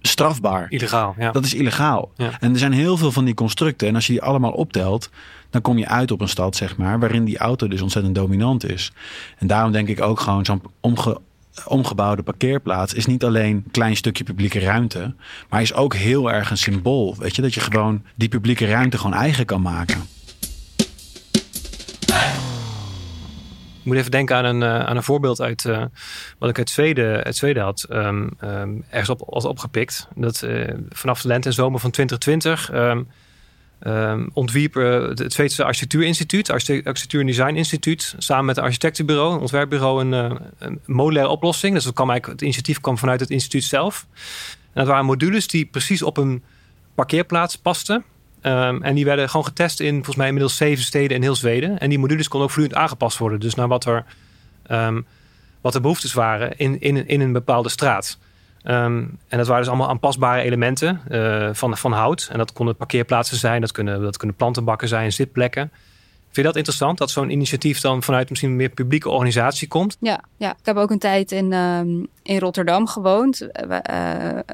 [0.00, 0.66] strafbaar.
[0.68, 1.32] Illegaal, ja.
[1.32, 2.10] Dat is illegaal.
[2.16, 2.30] Ja.
[2.40, 3.88] En er zijn heel veel van die constructen.
[3.88, 5.10] En als je die allemaal optelt,
[5.50, 8.70] dan kom je uit op een stad, zeg maar, waarin die auto dus ontzettend dominant
[8.70, 8.92] is.
[9.38, 11.20] En daarom denk ik ook gewoon zo'n omge
[11.64, 15.14] omgebouwde parkeerplaats is niet alleen een klein stukje publieke ruimte,
[15.48, 17.16] maar is ook heel erg een symbool.
[17.18, 20.00] Weet je, dat je gewoon die publieke ruimte gewoon eigen kan maken.
[23.86, 25.84] Ik moet even denken aan een, uh, aan een voorbeeld uit uh,
[26.38, 30.08] wat ik uit Zweden, uit Zweden had um, um, ergens op, als opgepikt.
[30.14, 33.08] Dat uh, vanaf de lente en zomer van 2020 um,
[33.82, 34.74] um, ontwierp
[35.18, 40.80] het Zweedse Architectuurinstituut, Architectuur en Design Instituut, samen met het architectenbureau, een ontwerpbureau, een, een
[40.86, 41.74] modulaire oplossing.
[41.74, 44.06] Dus dat kwam eigenlijk, het initiatief kwam vanuit het instituut zelf.
[44.72, 46.42] En dat waren modules die precies op een
[46.94, 48.04] parkeerplaats pasten.
[48.42, 51.78] Um, en die werden gewoon getest in volgens mij inmiddels zeven steden in heel Zweden.
[51.78, 53.40] En die modules konden ook vloeiend aangepast worden.
[53.40, 54.04] Dus naar wat er,
[54.70, 55.06] um,
[55.60, 58.18] wat de behoeftes waren in, in, in een bepaalde straat.
[58.68, 62.28] Um, en dat waren dus allemaal aanpasbare elementen uh, van, van hout.
[62.32, 65.70] En dat konden parkeerplaatsen zijn, dat kunnen, dat kunnen plantenbakken zijn, zitplekken.
[66.36, 69.96] Vind je dat interessant, dat zo'n initiatief dan vanuit misschien een meer publieke organisatie komt?
[70.00, 70.50] Ja, ja.
[70.50, 73.40] ik heb ook een tijd in, um, in Rotterdam gewoond.
[73.40, 73.78] Uh,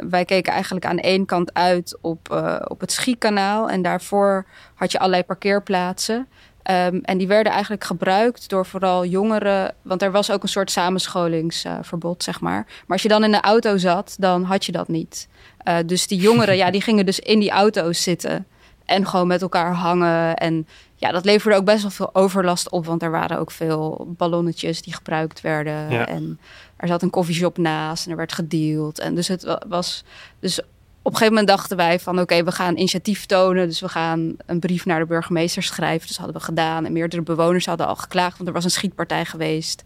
[0.08, 3.70] wij keken eigenlijk aan één kant uit op, op het Schiekanaal.
[3.70, 6.26] En daarvoor had je allerlei parkeerplaatsen.
[6.70, 9.74] Um, en die werden eigenlijk gebruikt door vooral jongeren.
[9.82, 12.64] Want er was ook een soort samenscholingsverbod, zeg maar.
[12.66, 15.28] Maar als je dan in de auto zat, dan had je dat niet.
[15.68, 18.46] Uh, dus die jongeren, ja, die gingen dus in die auto's zitten.
[18.84, 20.36] En gewoon met elkaar hangen.
[20.36, 22.86] En ja, dat leverde ook best wel veel overlast op.
[22.86, 25.90] Want er waren ook veel ballonnetjes die gebruikt werden.
[25.90, 26.06] Ja.
[26.06, 26.40] En
[26.76, 28.98] er zat een koffieshop naast en er werd gedeeld.
[28.98, 30.04] En dus het was.
[30.40, 30.60] Dus
[31.02, 33.66] op een gegeven moment dachten wij van oké, we gaan initiatief tonen.
[33.68, 36.06] Dus we gaan een brief naar de burgemeester schrijven.
[36.06, 36.84] Dus hadden we gedaan.
[36.86, 39.82] En meerdere bewoners hadden al geklaagd, want er was een schietpartij geweest.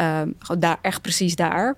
[0.00, 1.76] Um, gewoon daar, echt precies daar.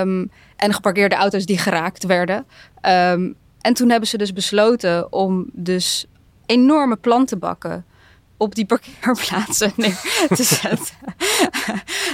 [0.00, 2.46] Um, en geparkeerde auto's die geraakt werden.
[2.82, 6.06] Um, en toen hebben ze dus besloten om dus
[6.46, 7.84] enorme plantenbakken
[8.36, 10.94] op die parkeerplaatsen neer te zetten.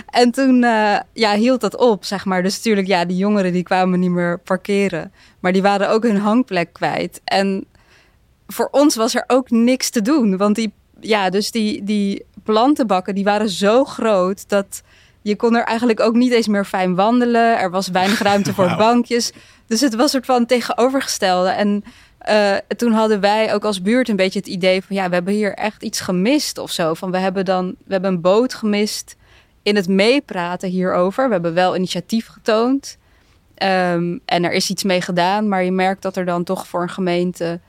[0.06, 2.42] en toen uh, ja, hield dat op, zeg maar.
[2.42, 5.12] Dus natuurlijk, ja, die jongeren die kwamen niet meer parkeren.
[5.40, 7.20] Maar die waren ook hun hangplek kwijt.
[7.24, 7.64] En
[8.46, 10.36] voor ons was er ook niks te doen.
[10.36, 14.82] Want die, ja, dus die, die plantenbakken, die waren zo groot dat
[15.22, 17.58] je kon er eigenlijk ook niet eens meer fijn wandelen.
[17.58, 18.78] Er was weinig ruimte voor wow.
[18.78, 19.32] bankjes.
[19.66, 21.48] Dus het was een soort van tegenovergestelde.
[21.48, 21.84] En
[22.28, 24.96] uh, toen hadden wij ook als buurt een beetje het idee van...
[24.96, 26.94] ja, we hebben hier echt iets gemist of zo.
[26.94, 29.16] Van we hebben dan we hebben een boot gemist
[29.62, 31.26] in het meepraten hierover.
[31.26, 32.98] We hebben wel initiatief getoond.
[33.62, 35.48] Um, en er is iets mee gedaan.
[35.48, 37.60] Maar je merkt dat er dan toch voor een gemeente...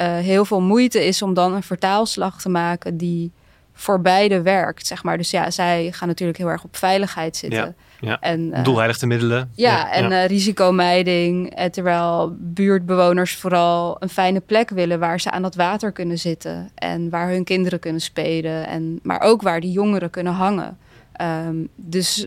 [0.00, 2.96] Uh, heel veel moeite is om dan een vertaalslag te maken...
[2.96, 3.32] die
[3.72, 5.16] voor beide werkt, zeg maar.
[5.16, 7.76] Dus ja, zij gaan natuurlijk heel erg op veiligheid zitten.
[8.00, 8.20] Ja.
[8.20, 9.50] En, uh, Doelheiligde middelen.
[9.54, 10.22] Ja, ja en ja.
[10.22, 11.58] Uh, risicomijding.
[11.58, 14.98] Uh, terwijl buurtbewoners vooral een fijne plek willen...
[14.98, 16.70] waar ze aan dat water kunnen zitten.
[16.74, 18.66] En waar hun kinderen kunnen spelen.
[18.66, 20.78] En, maar ook waar die jongeren kunnen hangen.
[21.20, 22.26] Um, dus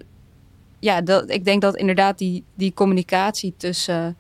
[0.79, 4.17] ja, dat, ik denk dat inderdaad die, die communicatie tussen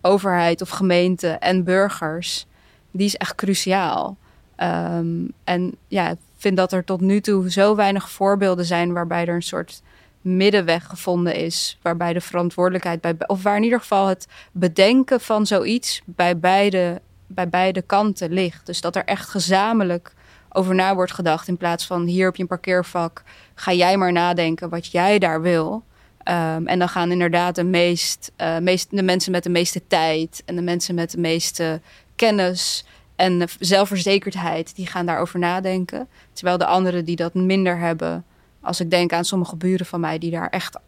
[0.00, 2.46] overheid of gemeente en burgers,
[2.90, 4.16] die is echt cruciaal.
[4.56, 9.26] Ehm, en ja, ik vind dat er tot nu toe zo weinig voorbeelden zijn waarbij
[9.26, 9.82] er een soort
[10.20, 15.46] middenweg gevonden is, waarbij de verantwoordelijkheid bij, of waar in ieder geval het bedenken van
[15.46, 18.66] zoiets bij beide, bij beide kanten ligt.
[18.66, 20.12] Dus dat er echt gezamenlijk
[20.52, 23.22] over na wordt gedacht in plaats van hier op je parkeervak,
[23.54, 25.84] ga jij maar nadenken wat jij daar wil.
[26.22, 30.42] Ehm, en dan gaan inderdaad de, meest, uh, meest, de mensen met de meeste tijd
[30.46, 31.80] en de mensen met de meeste
[32.16, 32.84] kennis
[33.16, 36.08] en zelfverzekerdheid, die gaan daarover nadenken.
[36.32, 38.24] Terwijl de anderen die dat minder hebben,
[38.60, 40.78] als ik denk aan sommige buren van mij die daar echt,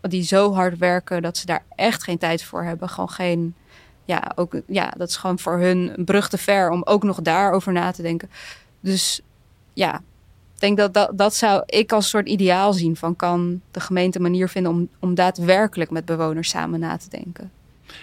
[0.00, 3.54] die zo hard werken dat ze daar echt geen tijd voor hebben, gewoon geen,
[4.04, 7.22] ja, ook, ja, dat is gewoon voor hun een brug te ver om ook nog
[7.22, 8.30] daarover na te denken.
[8.80, 9.20] Dus
[9.72, 9.94] ja,
[10.54, 14.16] ik denk dat, dat dat zou ik als soort ideaal zien van kan de gemeente
[14.16, 17.50] een manier vinden om, om daadwerkelijk met bewoners samen na te denken.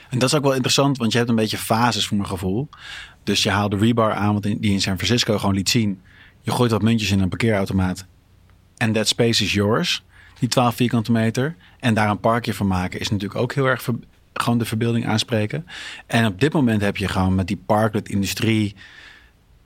[0.10, 2.68] En dat is ook wel interessant, want je hebt een beetje fases voor mijn gevoel.
[3.24, 6.02] Dus je haalt de rebar aan, wat die in San Francisco gewoon liet zien.
[6.42, 8.06] Je gooit wat muntjes in een parkeerautomaat.
[8.80, 10.04] En that space is yours.
[10.40, 11.56] Die 12 vierkante meter.
[11.80, 13.90] En daar een parkje van maken is natuurlijk ook heel erg
[14.34, 15.68] gewoon de verbeelding aanspreken.
[16.08, 18.76] En op dit moment heb je gewoon met die parklet-industrie...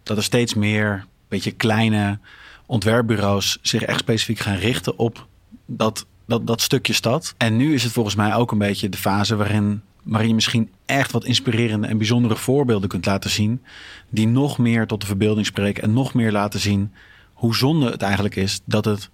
[0.04, 2.20] dat er steeds meer beetje kleine
[2.66, 5.28] ontwerpbureaus zich echt specifiek gaan richten op
[5.66, 7.34] dat, dat, dat stukje stad.
[7.38, 10.70] En nu is het volgens mij ook een beetje de fase waarin waarin je misschien
[10.86, 13.62] echt wat inspirerende en bijzondere voorbeelden kunt laten zien.
[14.10, 16.92] Die nog meer tot de verbeelding spreken en nog meer laten zien
[17.34, 19.10] hoe zonde het eigenlijk is dat het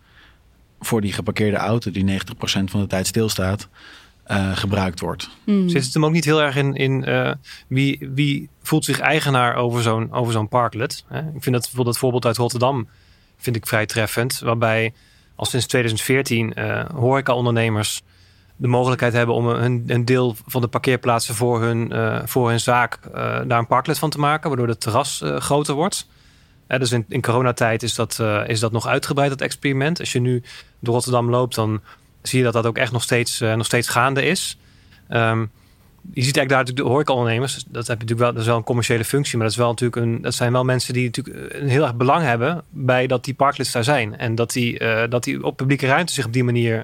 [0.79, 3.67] voor die geparkeerde auto, die 90% van de tijd stilstaat,
[4.27, 5.29] uh, gebruikt wordt.
[5.43, 5.69] Hmm.
[5.69, 7.31] Zit het hem ook niet heel erg in, in uh,
[7.67, 11.03] wie, wie voelt zich eigenaar over zo'n, over zo'n parklet?
[11.07, 11.19] Hè?
[11.19, 12.87] Ik vind dat bijvoorbeeld het voorbeeld uit Rotterdam
[13.37, 14.93] vind ik vrij treffend, waarbij
[15.35, 18.01] al sinds 2014 uh, horeca-ondernemers
[18.55, 22.59] de mogelijkheid hebben om een, een deel van de parkeerplaatsen voor hun, uh, voor hun
[22.59, 23.13] zaak uh,
[23.47, 26.07] daar een parklet van te maken, waardoor het terras uh, groter wordt.
[26.77, 29.99] Dus in, coronatijd is dat, is dat nog uitgebreid, dat experiment.
[29.99, 30.43] Als je nu
[30.79, 31.81] door Rotterdam loopt, dan
[32.21, 34.57] zie je dat dat ook echt nog steeds, nog steeds gaande is.
[35.09, 35.51] Um,
[36.13, 37.53] je ziet eigenlijk daar natuurlijk de horecaondernemers.
[37.67, 39.37] Dat, heb je natuurlijk wel, dat is wel een commerciële functie.
[39.37, 41.95] Maar dat, is wel natuurlijk een, dat zijn wel mensen die natuurlijk een heel erg
[41.95, 44.17] belang hebben bij dat die parklits daar zijn.
[44.17, 44.79] En dat die,
[45.09, 46.83] dat die op publieke ruimte zich op die manier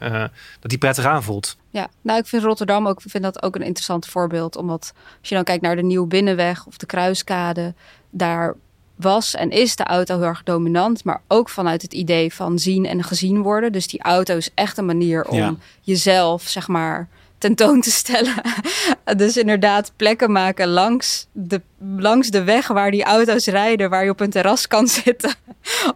[0.59, 1.57] dat die prettig aanvoelt.
[1.69, 4.55] Ja, nou ik vind Rotterdam ook, vind dat ook een interessant voorbeeld.
[4.55, 7.73] Omdat als je dan kijkt naar de Nieuwe Binnenweg of de Kruiskade.
[8.09, 8.55] Daar
[8.95, 11.03] was en is de auto heel erg dominant.
[11.03, 13.71] Maar ook vanuit het idee van zien en gezien worden.
[13.71, 15.55] Dus die auto is echt een manier om ja.
[15.81, 18.41] jezelf, zeg maar tentoon te stellen.
[19.17, 21.61] dus inderdaad plekken maken langs de,
[21.97, 25.33] langs de weg waar die auto's rijden, waar je op een terras kan zitten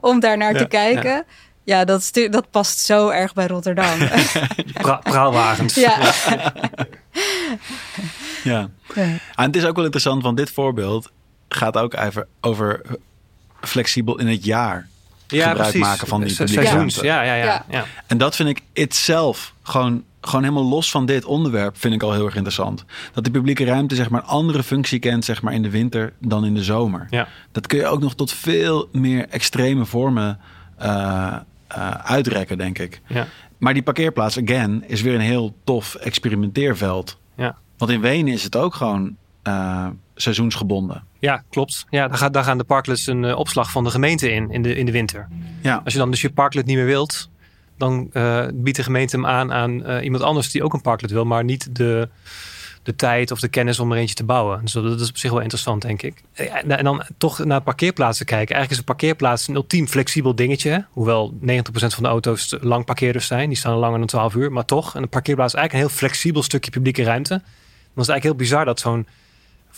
[0.02, 1.12] om daar naar te kijken.
[1.12, 1.24] Ja.
[1.64, 3.98] ja dat, dat past zo erg bij Rotterdam.
[4.82, 5.74] pra praalwagens.
[5.74, 6.14] Ja.
[8.44, 8.70] ja.
[9.36, 11.12] En het is ook wel interessant, want dit voorbeeld
[11.50, 12.82] gaat ook even over
[13.62, 14.88] flexibel in het jaar
[15.28, 15.88] ja, gebruik precies.
[15.88, 16.96] maken van die seizoens.
[16.96, 21.26] Ja, ja, ja, ja, En dat vind ik itself gewoon gewoon helemaal los van dit
[21.26, 22.86] onderwerp vind ik al heel erg interessant.
[23.14, 26.14] Dat de publieke ruimte zeg maar een andere functie kent zeg maar in de winter
[26.20, 27.08] dan in de zomer.
[27.10, 27.28] Ja.
[27.52, 30.40] Dat kun je ook nog tot veel meer extreme vormen
[30.82, 31.36] uh,
[31.78, 33.02] uh, uitrekken, denk ik.
[33.08, 33.28] Ja.
[33.58, 37.18] Maar die parkeerplaats, again, is weer een heel tof experimenteerveld.
[37.36, 37.58] Ja.
[37.78, 41.04] Want in Wenen is het ook gewoon uh, seizoensgebonden.
[41.20, 41.86] Ja, klopt.
[41.90, 44.76] Ja, daar, gaat, daar gaan de parklets een opslag van de gemeente in, in de,
[44.76, 45.28] in de winter.
[45.62, 45.82] Ja.
[45.84, 47.30] Als je dan dus je parklet niet meer wilt,
[47.78, 51.12] dan uh, biedt de gemeente hem aan aan uh, iemand anders die ook een parklet
[51.12, 52.10] wil, maar niet de,
[52.84, 54.62] de tijd of de kennis om er eentje te bouwen.
[54.62, 56.24] Dus dat is op zich wel interessant, denk ik.
[56.68, 58.56] En dan toch naar parkeerplaatsen kijken.
[58.56, 60.86] Eigenlijk is een parkeerplaats een ultiem flexibel dingetje.
[60.92, 61.38] Hoewel 90%
[61.72, 63.50] van de auto's lang parkeerders zijn.
[63.50, 64.52] Die staan langer dan 12 uur.
[64.52, 67.30] Maar toch, een parkeerplaats is eigenlijk een heel flexibel stukje publieke ruimte.
[67.30, 69.08] Dan is het eigenlijk heel bizar dat zo'n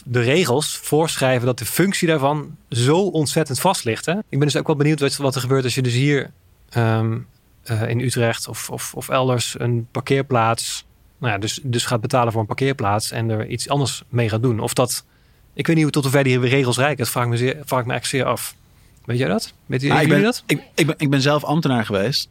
[0.05, 4.05] de regels voorschrijven dat de functie daarvan zo ontzettend vast ligt.
[4.05, 4.13] Hè?
[4.13, 6.31] Ik ben dus ook wel benieuwd wat er gebeurt als je dus hier
[6.77, 7.27] um,
[7.71, 10.85] uh, in Utrecht of, of, of elders een parkeerplaats.
[11.17, 14.41] Nou ja, dus, dus gaat betalen voor een parkeerplaats en er iets anders mee gaat
[14.41, 14.59] doen.
[14.59, 15.05] Of dat.
[15.53, 16.97] Ik weet niet hoe tot hoever die regels reiken.
[16.97, 18.55] Dat vraag ik me, zeer, vraag ik me echt zeer af.
[19.05, 19.53] Weet jij dat?
[19.65, 20.43] Weet nou, dat?
[20.45, 22.29] Ik, ik, ben, ik ben zelf ambtenaar geweest.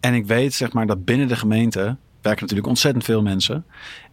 [0.00, 3.64] En ik weet zeg maar dat binnen de gemeente werken natuurlijk ontzettend veel mensen.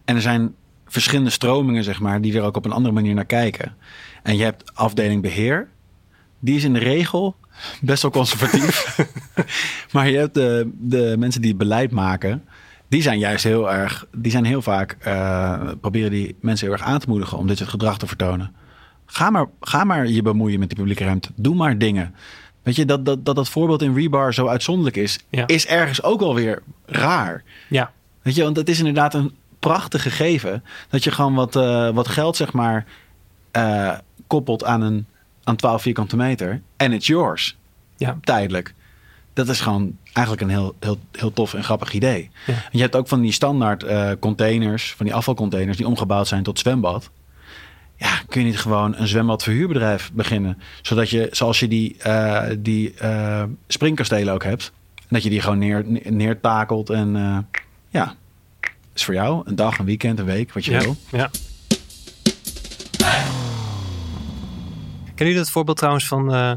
[0.04, 0.54] En er zijn
[0.90, 3.74] verschillende stromingen, zeg maar, die er ook op een andere manier naar kijken.
[4.22, 5.68] En je hebt afdeling beheer.
[6.38, 7.36] Die is in de regel
[7.80, 8.98] best wel conservatief.
[9.92, 12.44] maar je hebt de, de mensen die het beleid maken.
[12.88, 16.86] Die zijn juist heel erg, die zijn heel vaak, uh, proberen die mensen heel erg
[16.86, 18.52] aan te moedigen om dit soort gedrag te vertonen.
[19.06, 21.30] Ga maar, ga maar je bemoeien met die publieke ruimte.
[21.34, 22.14] Doe maar dingen.
[22.62, 25.46] Weet je, dat dat, dat, dat voorbeeld in Rebar zo uitzonderlijk is, ja.
[25.46, 27.42] is ergens ook wel weer raar.
[27.68, 27.92] Ja.
[28.22, 30.64] Weet je, want het is inderdaad een prachtig gegeven.
[30.88, 32.86] Dat je gewoon wat, eh, wat geld, zeg maar,
[33.50, 33.92] eh,
[34.26, 35.06] koppelt aan een
[35.44, 36.60] aan 12 vierkante meter.
[36.76, 37.56] En it's yours.
[37.96, 38.18] Ja.
[38.22, 38.74] Tijdelijk.
[39.32, 42.30] Dat is gewoon eigenlijk een heel, heel, heel tof en grappig idee.
[42.46, 42.52] Ja.
[42.54, 46.42] En je hebt ook van die standaard eh, containers, van die afvalcontainers die omgebouwd zijn
[46.42, 47.10] tot zwembad.
[47.96, 50.58] Ja, kun je niet gewoon een zwembadverhuurbedrijf beginnen?
[50.82, 51.96] Zodat je, zoals je die,
[52.58, 52.94] die
[53.66, 54.72] springkastelen ook hebt,
[55.08, 57.46] dat je die gewoon neer, neer- neertakelt en
[57.88, 58.14] ja,
[59.00, 60.78] is voor jou een dag, een weekend, een week, wat je Ja.
[60.80, 60.96] wil.
[61.10, 61.30] ja.
[65.04, 66.52] Kennen jullie dat voorbeeld trouwens van, eh,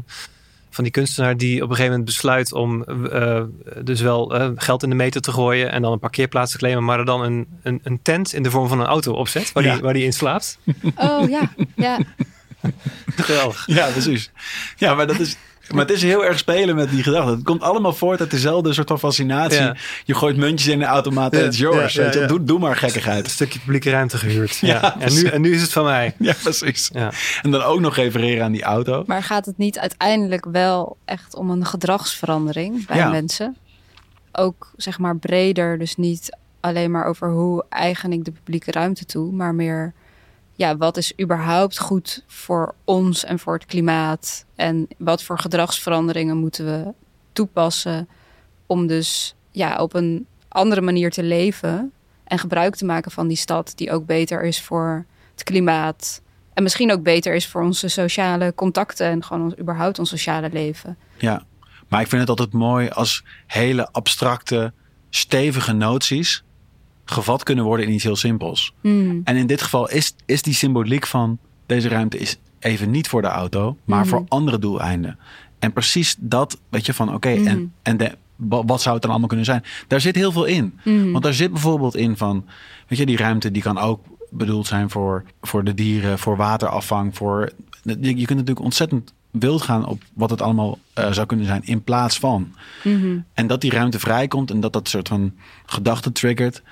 [0.70, 3.42] van die kunstenaar die op een gegeven moment besluit om eh,
[3.82, 6.84] dus wel eh, geld in de meter te gooien en dan een parkeerplaats te claimen,
[6.84, 9.64] maar er dan een, een, een tent in de vorm van een auto opzet waar,
[9.64, 9.72] Ja.
[9.72, 10.58] die, waar die in slaapt?
[10.96, 11.98] Oh ja, ja.
[13.16, 13.66] Geweldig.
[13.66, 14.30] Ja, precies.
[14.76, 15.36] Ja, maar dat is.
[15.70, 17.30] Maar het is heel erg spelen met die gedachte.
[17.30, 19.60] Het komt allemaal voort uit dezelfde soort van fascinatie.
[19.60, 19.76] Ja.
[20.04, 21.92] Je gooit muntjes in de automaat en it's yours.
[21.94, 22.20] ja, ja, weet je.
[22.20, 22.26] ja.
[22.26, 23.30] Doe, doe maar Een gekkigheid.
[23.30, 24.56] stukje publieke ruimte gehuurd.
[24.56, 24.72] Ja.
[24.74, 26.14] Ja, en, nu, en nu is het van mij.
[26.18, 26.90] Ja, precies.
[26.92, 27.12] Ja.
[27.42, 29.02] En dan ook nog refereren aan die auto.
[29.06, 33.08] Maar gaat het niet uiteindelijk wel echt om een gedragsverandering bij Ja.
[33.10, 33.56] mensen?
[34.32, 39.04] Ook zeg maar breder, dus niet alleen maar over hoe eigen ik de publieke ruimte
[39.04, 39.92] toe, maar meer,
[40.54, 44.44] ja, wat is überhaupt goed voor ons en voor het klimaat?
[44.54, 46.92] En wat voor gedragsveranderingen moeten we
[47.32, 48.08] toepassen
[48.66, 51.92] om dus ja, op een andere manier te leven
[52.24, 56.22] en gebruik te maken van die stad die ook beter is voor het klimaat,
[56.54, 60.50] en misschien ook beter is voor onze sociale contacten en gewoon ons, überhaupt ons sociale
[60.52, 60.96] leven.
[61.18, 61.42] Ja.
[61.88, 64.72] Maar ik vind het altijd mooi als hele abstracte,
[65.10, 66.44] stevige noties
[67.04, 68.74] gevat kunnen worden in iets heel simpels.
[68.80, 69.20] Hmm.
[69.24, 73.22] En in dit geval is, is die symboliek van deze ruimte is even niet voor
[73.22, 74.08] de auto, maar Mhm.
[74.08, 75.18] voor andere doeleinden.
[75.58, 77.46] En precies dat, weet je, van oké, Mhm.
[77.46, 79.64] en, en de, wa- wat zou het dan allemaal kunnen zijn?
[79.88, 80.78] Daar zit heel veel in.
[81.12, 82.44] Want daar zit bijvoorbeeld in van,
[82.88, 87.16] weet je, die ruimte die kan ook bedoeld zijn voor, voor de dieren, voor waterafvang,
[87.16, 87.52] voor.
[87.82, 91.62] Je, je kunt natuurlijk ontzettend wild gaan op wat het allemaal eh, zou kunnen zijn
[91.64, 92.54] in plaats van.
[93.34, 95.32] En dat die ruimte vrijkomt en dat dat soort van
[95.66, 96.62] gedachte triggert.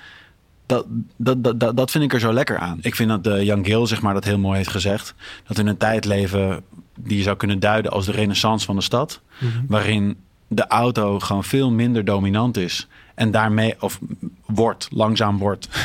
[1.17, 2.77] Dat, dat, dat, dat, vind ik er zo lekker aan.
[2.81, 5.15] Ik vind dat de Jan Gill zeg maar, dat heel mooi heeft gezegd.
[5.47, 6.63] Dat we in een tijd leven
[6.99, 9.21] die je zou kunnen duiden als de renaissance van de stad.
[9.67, 12.87] Waarin de auto gewoon veel minder dominant is.
[13.15, 13.99] En daarmee, of
[14.45, 15.67] wordt, langzaam wordt.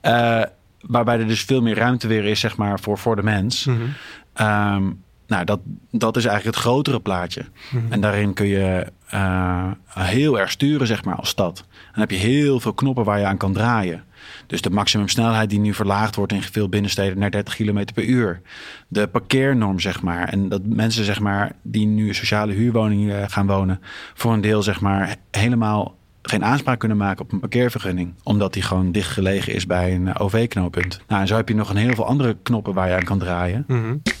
[0.00, 0.42] Eh,
[0.80, 3.64] waarbij er dus veel meer ruimte weer is zeg maar, voor, voor de mens.
[3.64, 3.78] Mhm.
[4.32, 4.90] Ehm,
[5.26, 5.60] nou, dat,
[5.90, 7.44] dat is eigenlijk het grotere plaatje.
[7.88, 11.64] En daarin kun je eh, heel erg sturen, zeg maar, als stad.
[11.92, 14.04] Dan heb je heel veel knoppen waar je aan kan draaien.
[14.46, 18.40] Dus de maximumsnelheid die nu verlaagd wordt in veel binnensteden naar 30 km per uur.
[18.88, 20.28] De parkeernorm, zeg maar.
[20.28, 23.80] En dat mensen, zeg maar, die nu sociale huurwoningen eh, gaan wonen,
[24.14, 28.14] voor een deel, zeg maar, helemaal geen aanspraak kunnen maken op een parkeervergunning.
[28.22, 31.00] Omdat die gewoon dicht gelegen is bij een eh, OV-knooppunt.
[31.08, 33.18] Nou, en zo heb je nog een heel veel andere knoppen waar je aan kan
[33.18, 33.64] draaien.
[33.66, 33.96] Mhm.
[34.02, 34.16] Ik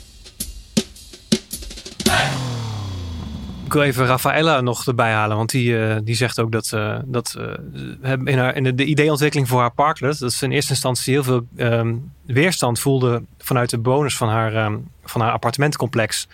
[3.76, 7.36] wil even Rafaela nog erbij halen, want die, eh, die zegt ook dat, eh, dat
[8.00, 11.12] hebben in, haar, in de, de ideeontwikkeling voor haar parklet, dat ze in eerste instantie
[11.12, 11.94] heel veel ehm,
[12.26, 16.28] weerstand voelde vanuit de bewoners van haar, ehm, van haar appartementencomplex.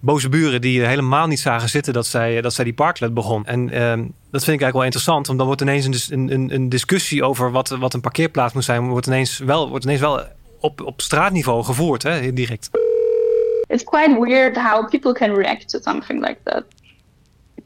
[0.00, 3.46] Boze buren die helemaal niet zagen zitten dat zij, dat zij die parklet begon.
[3.46, 3.98] En ehm,
[4.30, 7.50] dat vind ik eigenlijk wel interessant, want dan wordt ineens een, een, een discussie over
[7.50, 10.22] wat, wat een parkeerplaats moet zijn, wordt ineens wel, wordt ineens wel
[10.60, 12.70] op, op straatniveau gevoerd, hè, direct.
[13.68, 16.64] it's quite weird how people can react to something like that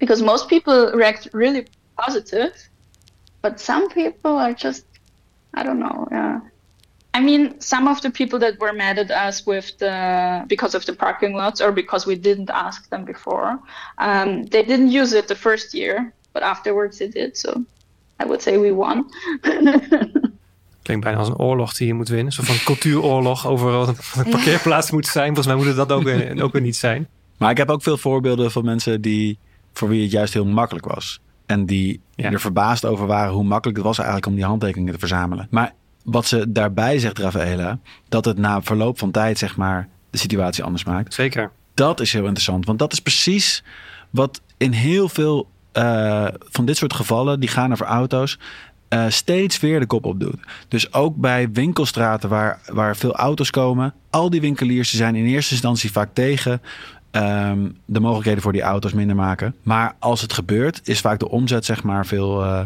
[0.01, 2.55] because most people react really positive
[3.43, 4.85] but some people are just
[5.55, 6.41] i don't know yeah
[7.15, 10.85] i mean some of the people that were mad at us with the because of
[10.87, 13.59] the parking lots or because we didn't ask them before
[13.99, 17.65] um, they didn't use it the first year but afterwards they did so
[18.19, 19.09] i would say we won
[20.83, 22.33] Klinkt bijna als een oorlog die je moet winnen.
[22.33, 25.27] Zo van cultuuroorlog over wat een, wat een parkeerplaats moet zijn.
[25.27, 27.09] Volgens mij moet het dat ook weer, ook weer niet zijn.
[27.37, 29.39] Maar ik heb ook veel voorbeelden van mensen die
[29.73, 31.21] voor wie het juist heel makkelijk was.
[31.47, 32.31] En die Ja.
[32.31, 35.47] er verbaasd over waren hoe makkelijk het was eigenlijk om die handtekeningen te verzamelen.
[35.51, 35.73] Maar
[36.05, 37.79] wat ze daarbij zegt, Rafaela,
[38.09, 41.15] dat het na verloop van tijd, zeg maar, de situatie anders maakt.
[41.15, 41.51] Zeker.
[41.75, 42.67] Dat is heel interessant.
[42.67, 43.63] Want dat is precies
[44.11, 48.39] wat in heel veel eh, van dit soort gevallen, die gaan over auto's,
[48.89, 50.37] eh, steeds weer de kop op doet.
[50.69, 55.53] Dus ook bij winkelstraten waar, waar veel auto's komen, al die winkeliers zijn in eerste
[55.53, 56.63] instantie vaak tegen
[57.11, 59.55] ehm, de mogelijkheden voor die auto's minder maken.
[59.63, 62.61] Maar als het gebeurt, is vaak de omzet zeg maar veel, eh,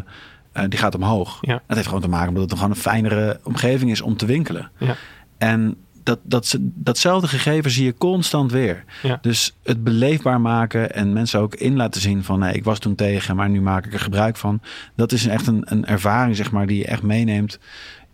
[0.51, 1.37] eh, die gaat omhoog.
[1.41, 1.61] Ja.
[1.67, 4.71] Dat heeft gewoon te maken omdat het gewoon een fijnere omgeving is om te winkelen.
[4.77, 4.95] Ja.
[5.37, 8.83] En dat, dat, datzelfde gegeven zie je constant weer.
[9.03, 9.17] Ja.
[9.21, 12.95] Dus het beleefbaar maken en mensen ook in laten zien van nee, ik was toen
[12.95, 14.61] tegen, maar nu maak ik er gebruik van.
[14.95, 17.59] Dat is echt een, een ervaring, zeg maar, die je echt meeneemt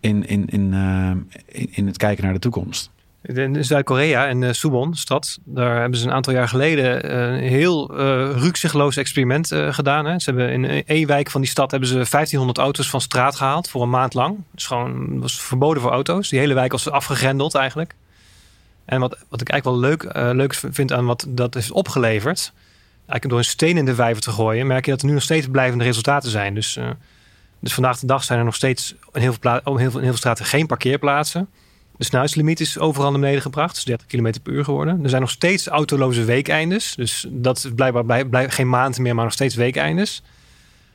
[0.00, 1.10] in, in, in, eh,
[1.60, 2.90] in, in het kijken naar de toekomst.
[3.22, 7.48] In Zuid-Korea, in uh, Suwon stad, daar hebben ze een aantal jaar geleden uh, een
[7.48, 7.98] heel uh,
[8.36, 10.04] rukzichtloos experiment gedaan.
[10.04, 10.18] Hè.
[10.18, 13.68] Ze hebben in één wijk van die stad hebben ze 1500 auto's van straat gehaald
[13.68, 14.38] voor een maand lang.
[14.50, 16.28] Dus gewoon was verboden voor auto's.
[16.28, 17.94] Die hele wijk was afgegrendeld eigenlijk.
[18.84, 22.52] En wat, wat ik eigenlijk wel leuk, leuk vind aan wat dat heeft opgeleverd,
[22.96, 25.22] eigenlijk door een steen in de vijver te gooien, merk je dat er nu nog
[25.22, 26.54] steeds blijvende resultaten zijn.
[26.54, 26.78] Dus,
[27.60, 30.00] dus vandaag de dag zijn er nog steeds in heel veel, heel veel, in heel
[30.00, 31.48] veel straten geen parkeerplaatsen.
[31.96, 33.76] De snelheidslimiet is overal naar beneden gebracht.
[33.76, 35.02] is 30 km per uur geworden.
[35.02, 36.94] Er zijn nog steeds autoloze weekeindes.
[36.94, 40.22] Dus dat is blijkbaar blij, blij, geen maand meer, maar nog steeds weekeindes.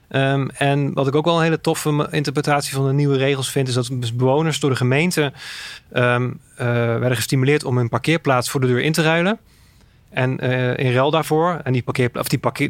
[0.10, 3.68] Um, en wat ik ook wel een hele toffe interpretatie van de nieuwe regels vind,
[3.68, 5.34] is dat bewoners door de gemeente
[5.94, 9.40] um, uh, werden gestimuleerd om hun parkeerplaats voor de deur in te ruilen.
[10.10, 11.84] En uh, in ruil daarvoor, en die,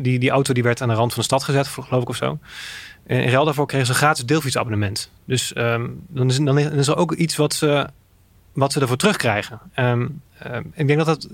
[0.01, 2.15] die, die, auto die werd aan de rand van de stad gezet, geloof ik of
[2.15, 2.39] zo.
[3.07, 5.11] In ruil daarvoor kregen ze een gratis deelfietsabonnement.
[5.25, 7.87] Dus um, dan, is, dan is er ook iets wat ze
[8.57, 9.59] wat ze ervoor terugkrijgen.
[9.75, 11.27] Um, uh, ik denk dat dat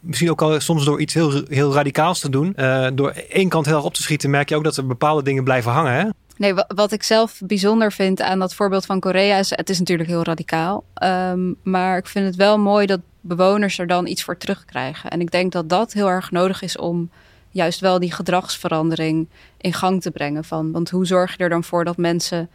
[0.00, 3.66] misschien ook al soms door iets heel, heel radicaals te doen, uh, door één kant
[3.66, 5.92] heel erg op te schieten, merk je ook dat er bepaalde dingen blijven hangen.
[5.92, 6.08] Hè?
[6.36, 10.08] Nee, wat ik zelf bijzonder vind aan dat voorbeeld van Korea is, het is natuurlijk
[10.08, 10.84] heel radicaal.
[11.04, 15.10] Um, maar ik vind het wel mooi dat bewoners er dan iets voor terugkrijgen.
[15.10, 17.10] En ik denk dat dat heel erg nodig is om
[17.50, 20.44] juist wel die gedragsverandering in gang te brengen.
[20.44, 22.48] Van, want hoe zorg je er dan voor dat mensen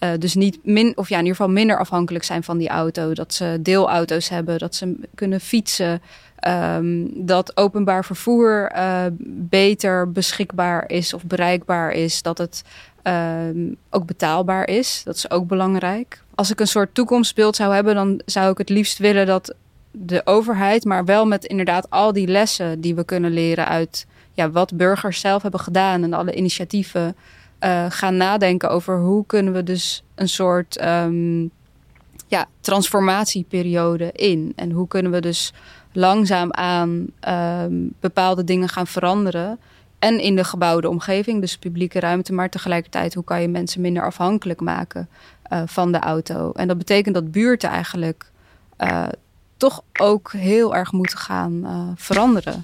[0.00, 3.12] uh, dus niet min, of ja, in ieder geval minder afhankelijk zijn van die auto.
[3.12, 6.02] Dat ze deelauto's hebben, dat ze kunnen fietsen.
[6.48, 12.22] Um, dat openbaar vervoer uh, beter beschikbaar is of bereikbaar is.
[12.22, 12.62] Dat het
[13.02, 15.02] um, ook betaalbaar is.
[15.04, 16.22] Dat is ook belangrijk.
[16.34, 19.54] Als ik een soort toekomstbeeld zou hebben, dan zou ik het liefst willen dat
[19.90, 24.50] de overheid, maar wel met inderdaad al die lessen die we kunnen leren uit ja,
[24.50, 27.16] wat burgers zelf hebben gedaan en alle initiatieven
[27.64, 31.50] uh, gaan nadenken over hoe kunnen we dus een soort um,
[32.26, 34.52] ja, transformatieperiode in.
[34.56, 35.52] En hoe kunnen we dus
[35.92, 39.58] langzaamaan um, bepaalde dingen gaan veranderen.
[39.98, 44.04] En in de gebouwde omgeving, dus publieke ruimte, maar tegelijkertijd hoe kan je mensen minder
[44.04, 45.08] afhankelijk maken
[45.52, 46.52] uh, van de auto.
[46.52, 48.30] En dat betekent dat buurten eigenlijk
[48.78, 49.06] uh,
[49.56, 52.62] toch ook heel erg moeten gaan veranderen.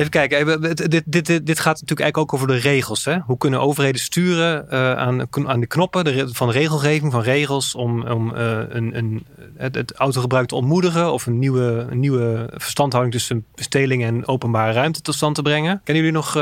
[0.00, 3.04] Even kijken, dit, dit, dit, dit gaat natuurlijk eigenlijk ook over de regels.
[3.04, 3.18] Hè?
[3.18, 8.02] Hoe kunnen overheden sturen uh, aan, aan de knoppen de, van regelgeving, van regels, om,
[8.02, 9.24] om uh, een, een,
[9.56, 14.72] het, het, autogebruik te ontmoedigen of een nieuwe, een nieuwe verstandhouding tussen besteling en openbare
[14.72, 15.80] ruimte tot stand te brengen.
[15.84, 16.34] Kennen jullie nog,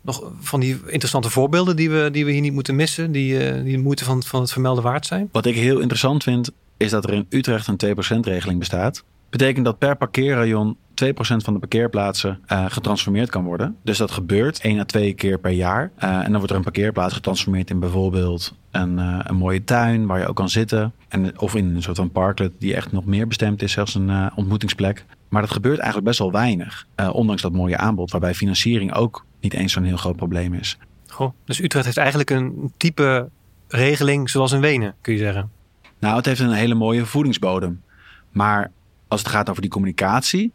[0.00, 3.76] nog van die interessante voorbeelden die we, die we hier niet moeten missen, die, die
[3.76, 5.28] de moeite van, van het vermelden waard zijn?
[5.32, 9.04] Wat ik heel interessant vind, is dat er in Utrecht een 2% regeling bestaat.
[9.30, 13.76] Betekent dat per parkeerrayon 2% van de parkeerplaatsen uh, getransformeerd kan worden.
[13.82, 15.90] Dus dat gebeurt 1 à 2 keer per jaar.
[15.98, 20.06] Uh, en dan wordt er een parkeerplaats getransformeerd in bijvoorbeeld een, uh, een mooie tuin
[20.06, 20.92] waar je ook kan zitten.
[21.08, 24.30] En, of in een soort van parklet die echt nog meer bestemd is, zelfs een
[24.34, 25.04] ontmoetingsplek.
[25.28, 26.86] Maar dat gebeurt eigenlijk best wel weinig.
[27.12, 30.78] ondanks dat mooie aanbod, waarbij financiering ook niet eens zo'n heel groot probleem is.
[31.06, 33.28] Goh, dus Utrecht heeft eigenlijk een type
[33.68, 35.50] regeling zoals in Wenen, kun je zeggen.
[35.98, 37.82] Nou, het heeft een hele mooie voedingsbodem.
[38.30, 38.70] Maar
[39.08, 40.52] als het gaat over die communicatie,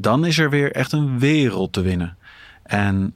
[0.00, 2.16] dan is er weer echt een wereld te winnen.
[2.62, 3.14] En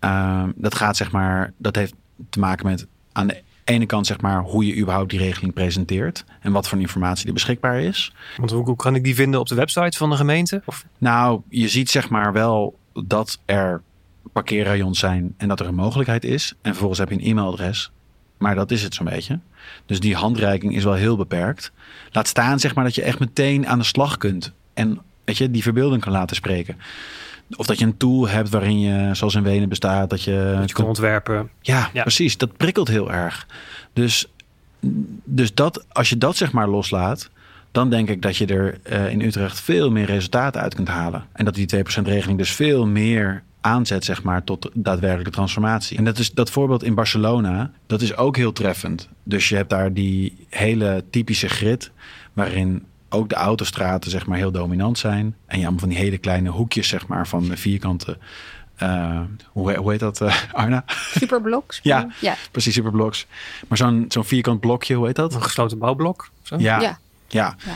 [0.00, 1.94] uh, dat gaat zeg maar, dat heeft
[2.30, 6.24] te maken met aan de ene kant zeg maar hoe je überhaupt die regeling presenteert
[6.40, 8.12] en wat voor informatie er beschikbaar is.
[8.36, 10.62] Want hoe, hoe kan ik die vinden op de website van de gemeente?
[10.64, 10.86] Of?
[10.98, 13.82] Nou, je ziet zeg maar wel dat er
[14.32, 16.54] parkeerrayons zijn en dat er een mogelijkheid is.
[16.62, 17.90] En vervolgens heb je een e-mailadres.
[18.38, 19.38] Maar dat is het zo'n beetje.
[19.86, 21.72] Dus die handreiking is wel heel beperkt.
[22.12, 24.52] Laat staan zeg maar dat je echt meteen aan de slag kunt.
[24.74, 26.76] En weet je, die verbeelding kan laten spreken.
[27.56, 30.54] Of dat je een tool hebt waarin je, zoals in Wenen bestaat, dat je...
[30.58, 31.50] Dat je kan ontwerpen.
[31.60, 32.36] Ja, ja, precies.
[32.36, 33.46] Dat prikkelt heel erg.
[33.92, 34.26] Dus,
[35.24, 37.30] dus dat, als je dat zeg maar loslaat,
[37.72, 41.24] dan denk ik dat je er uh, in Utrecht veel meer resultaten uit kunt halen.
[41.32, 45.96] En dat die 2% regeling dus veel meer aanzet zeg maar, tot daadwerkelijke transformatie.
[45.96, 49.08] En dat, is, dat voorbeeld in Barcelona, dat is ook heel treffend.
[49.22, 51.90] Dus je hebt daar die hele typische grid,
[52.32, 52.84] waarin
[53.14, 55.36] ook de autostraten zeg maar, heel dominant zijn.
[55.46, 58.18] En je allemaal van die hele kleine hoekjes zeg maar, van de vierkante...
[58.82, 60.84] Uh, hoe, hoe heet dat, uh, Arna?
[60.86, 61.80] Superblocks.
[61.82, 63.26] ja, ja, precies, superblocks.
[63.68, 65.34] Maar zo'n zo'n vierkant blokje, hoe heet dat?
[65.34, 66.30] Een gesloten bouwblok?
[66.42, 66.56] Zo?
[66.58, 66.98] Ja, ja,
[67.28, 67.56] ja.
[67.64, 67.72] ja.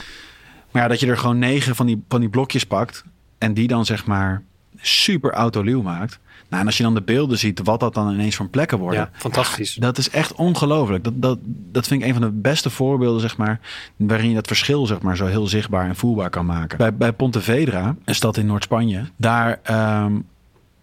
[0.70, 3.04] Maar ja, dat je er gewoon negen van die, van die blokjes pakt...
[3.38, 4.42] en die dan zeg maar
[4.80, 6.18] super autoluw maakt.
[6.48, 9.00] Nou, en als je dan de beelden ziet, wat dat dan ineens van plekken worden.
[9.00, 9.74] Ja, fantastisch.
[9.74, 11.04] Dat is echt ongelooflijk.
[11.04, 13.60] Dat, dat, dat vind ik een van de beste voorbeelden, zeg maar,
[13.96, 16.78] waarin je dat verschil, zeg maar, zo heel zichtbaar en voelbaar kan maken.
[16.78, 20.18] Bij, bij Pontevedra, een stad in Noord-Spanje, daar ehm,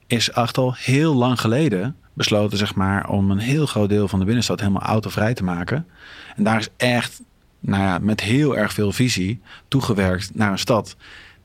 [0.08, 4.20] is echt al heel lang geleden besloten, zeg maar, om een heel groot deel van
[4.20, 5.88] de binnenstad helemaal autovrij te maken.
[6.36, 7.22] En daar is echt,
[7.60, 10.96] nou ja, met heel erg veel visie toegewerkt naar een stad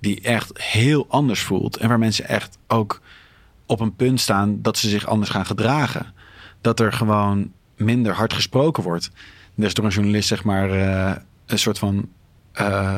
[0.01, 1.77] die echt heel anders voelt.
[1.77, 3.01] En waar mensen echt ook
[3.71, 6.15] op een punt staan dat ze zich anders gaan gedragen.
[6.61, 9.11] Dat er gewoon minder hard gesproken wordt.
[9.57, 11.17] Is door een journalist, zeg maar, eh,
[11.47, 12.09] een soort van
[12.53, 12.97] eh,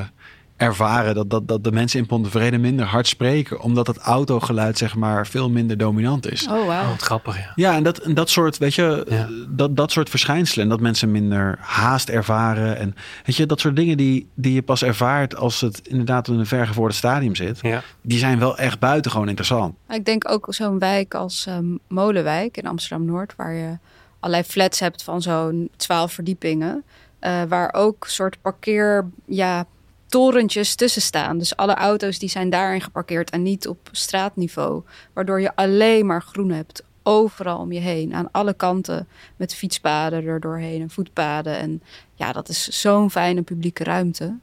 [0.62, 3.60] ervaren dat, dat, dat de mensen in Pontevrede minder hard spreken.
[3.60, 6.46] Omdat het autogeluid, zeg maar, veel minder dominant is.
[6.48, 6.88] Oh, Oh, wauw.
[6.88, 7.52] wat grappig, ja.
[7.54, 9.28] Ja, en dat, en dat soort, weet je, Ja.
[9.48, 10.64] dat, dat soort verschijnselen.
[10.64, 12.76] En dat mensen minder haast ervaren.
[12.78, 12.94] En
[13.24, 16.46] weet je, dat soort dingen die, die je pas ervaart als het inderdaad in een
[16.46, 17.58] vergevorderd stadium zit.
[17.62, 17.82] ja.
[18.02, 19.74] Die zijn wel echt buitengewoon interessant.
[19.88, 23.78] Ik denk ook zo'n wijk als ehm, Molenwijk in Amsterdam-Noord, waar je
[24.20, 26.84] allerlei flats hebt van zo'n 12 verdiepingen.
[27.18, 29.64] eh, waar ook soort parkeer, ja,
[30.12, 31.38] torentjes tussen staan.
[31.38, 34.82] Dus alle auto's die zijn daarin geparkeerd en niet op straatniveau.
[35.12, 36.82] Waardoor je alleen maar groen hebt.
[37.02, 39.08] Overal om je heen, aan alle kanten.
[39.36, 41.56] Met fietspaden er doorheen en voetpaden.
[41.58, 41.82] En
[42.14, 44.34] ja, dat is zo'n fijne publieke ruimte.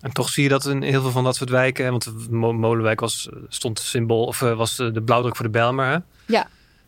[0.00, 1.90] En toch zie je dat in heel veel van dat soort wijken.
[1.90, 5.86] Want Mo- Molenwijk was, stond symbool, of eh, was de blauwdruk voor de Bijlmer.
[5.86, 5.98] Hè?
[6.26, 6.46] Ja.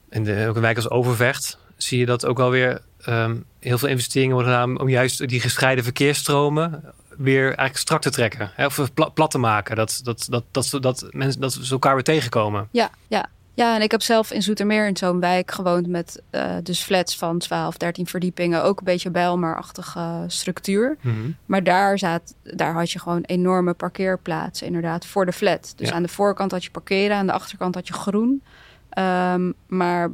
[0.09, 1.59] En de, ook een wijk als Overvecht.
[1.77, 5.41] Zie je dat ook wel weer ehm, heel veel investeringen worden gedaan om juist die
[5.41, 8.51] gescheiden verkeersstromen weer eigenlijk strak te trekken.
[8.55, 8.67] Hè?
[8.67, 9.77] Of pla- plat te maken.
[9.77, 12.69] Dat, dat, dat, dat, dat, dat, mensen, dat ze elkaar weer tegenkomen.
[12.71, 13.27] Ja, ja.
[13.55, 17.17] Ja, en ik heb zelf in Zoetermeer in zo'n wijk gewoond met eh, dus flats
[17.17, 18.63] van 12, 13 verdiepingen.
[18.63, 20.97] Ook een beetje Bijlmer-achtige structuur.
[21.01, 21.15] Mhm.
[21.47, 25.73] Maar daar, zat, daar had je gewoon enorme parkeerplaatsen inderdaad voor de flat.
[25.77, 25.95] Dus Ja.
[25.95, 28.43] aan de voorkant had je parkeren, aan de achterkant had je groen.
[28.91, 30.11] Ehm, maar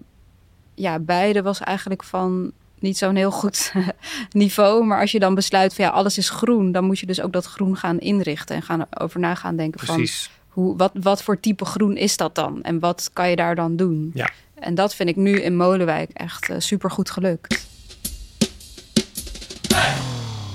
[0.74, 2.52] ja, beide was eigenlijk van
[2.84, 3.72] niet zo'n heel goed
[4.30, 4.84] niveau.
[4.84, 7.32] Maar als je dan besluit van ja, alles is groen, dan moet je dus ook
[7.32, 10.06] dat groen gaan inrichten en gaan over na gaan denken van
[10.48, 12.62] hoe, wat, wat voor type groen is dat dan?
[12.62, 14.10] En wat kan je daar dan doen?
[14.14, 14.30] Ja.
[14.54, 17.66] En dat vind ik nu in Molenwijk echt super goed gelukt.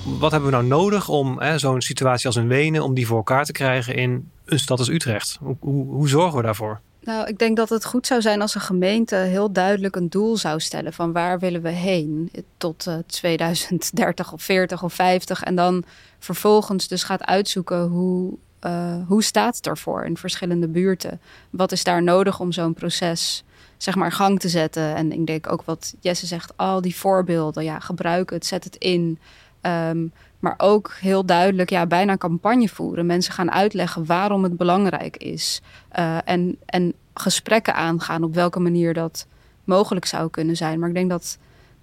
[0.03, 3.45] Wat hebben we nou nodig om zo'n situatie als in Wenen, om die voor elkaar
[3.45, 5.37] te krijgen in een stad als Utrecht?
[5.41, 6.81] Hoe, hoe, hoe zorgen we daarvoor?
[7.09, 10.37] Nou, ik denk dat het goed zou zijn als een gemeente heel duidelijk een doel
[10.37, 15.55] zou stellen van waar willen we heen tot eh, 2030 of 40 of 50 en
[15.55, 15.83] dan
[16.19, 21.21] vervolgens dus gaat uitzoeken hoe, eh, hoe staat het ervoor in verschillende buurten.
[21.49, 23.43] Wat is daar nodig om zo'n proces
[23.77, 24.95] zeg maar gang te zetten?
[24.95, 28.75] En ik denk ook wat Jesse zegt, al die voorbeelden, ja, gebruik het, zet het
[28.75, 29.19] in.
[29.61, 30.07] Ehm,
[30.39, 33.05] maar ook heel duidelijk, ja, bijna campagne voeren.
[33.05, 35.61] Mensen gaan uitleggen waarom het belangrijk is.
[35.89, 39.27] Eh, en, en gesprekken aangaan op welke manier dat
[39.63, 40.79] mogelijk zou kunnen zijn.
[40.79, 41.37] Maar ik denk dat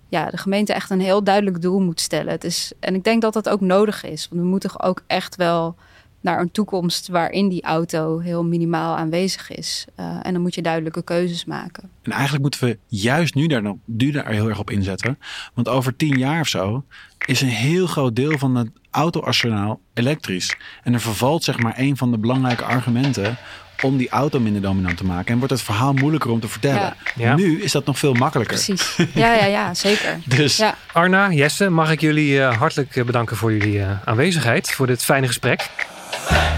[0.09, 2.33] ja, de gemeente echt een heel duidelijk doel moet stellen.
[2.33, 4.29] Het is, en ik denk dat dat ook nodig is.
[4.29, 5.77] Want we moeten ook echt wel
[6.21, 9.85] naar een toekomst waarin die auto heel minimaal aanwezig is.
[9.95, 11.91] Eh, en dan moet je duidelijke keuzes maken.
[12.03, 15.19] En eigenlijk moeten we juist nu daar, nu daar heel erg op inzetten.
[15.55, 16.85] Want over tien jaar of zo
[17.27, 20.57] is een heel groot deel van het autoarsenaal elektrisch.
[20.83, 23.37] En er vervalt zeg maar een van de belangrijke argumenten
[23.83, 25.33] om die auto minder dominant te maken.
[25.33, 26.81] En wordt het verhaal moeilijker om te vertellen.
[26.81, 26.95] Ja.
[27.17, 27.35] Ja.
[27.37, 28.57] Nu is dat nog veel makkelijker.
[28.57, 28.97] Precies.
[29.15, 30.19] Ja, ja, ja, zeker.
[30.37, 30.75] Dus Ja.
[30.93, 35.05] Arna, Jesse, mag ik jullie eh, hartelijk eh, bedanken voor jullie eh, aanwezigheid, voor dit
[35.05, 35.69] fijne gesprek.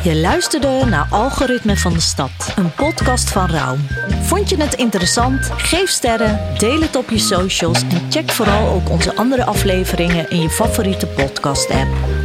[0.03, 3.87] Je luisterde naar Algoritme van de Stad, een podcast van Raum.
[4.23, 5.51] Vond je het interessant?
[5.57, 10.41] Geef sterren, deel het op je socials en check vooral ook onze andere afleveringen in
[10.41, 12.18] je favoriete podcast-app.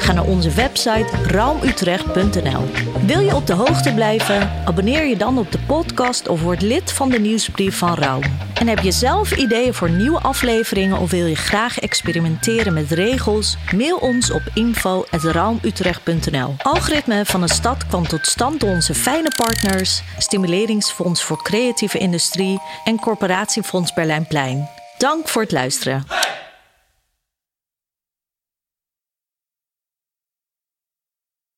[0.00, 2.64] Ga naar onze website raumutrecht.nl.
[3.06, 4.50] Wil je op de hoogte blijven?
[4.64, 8.22] Abonneer je dan op de podcast of word lid van de nieuwsbrief van Raum.
[8.54, 13.56] En heb je zelf ideeën voor nieuwe afleveringen of wil je graag experimenteren met regels?
[13.76, 16.54] Mail ons op info.raumutrecht.nl.
[16.62, 22.60] Algoritme van de stad kwam tot stand door onze fijne partners, Stimuleringsfonds voor Creatieve Industrie
[22.84, 24.68] en Corporatiefonds Berlijnplein.
[24.98, 26.04] Dank voor het luisteren.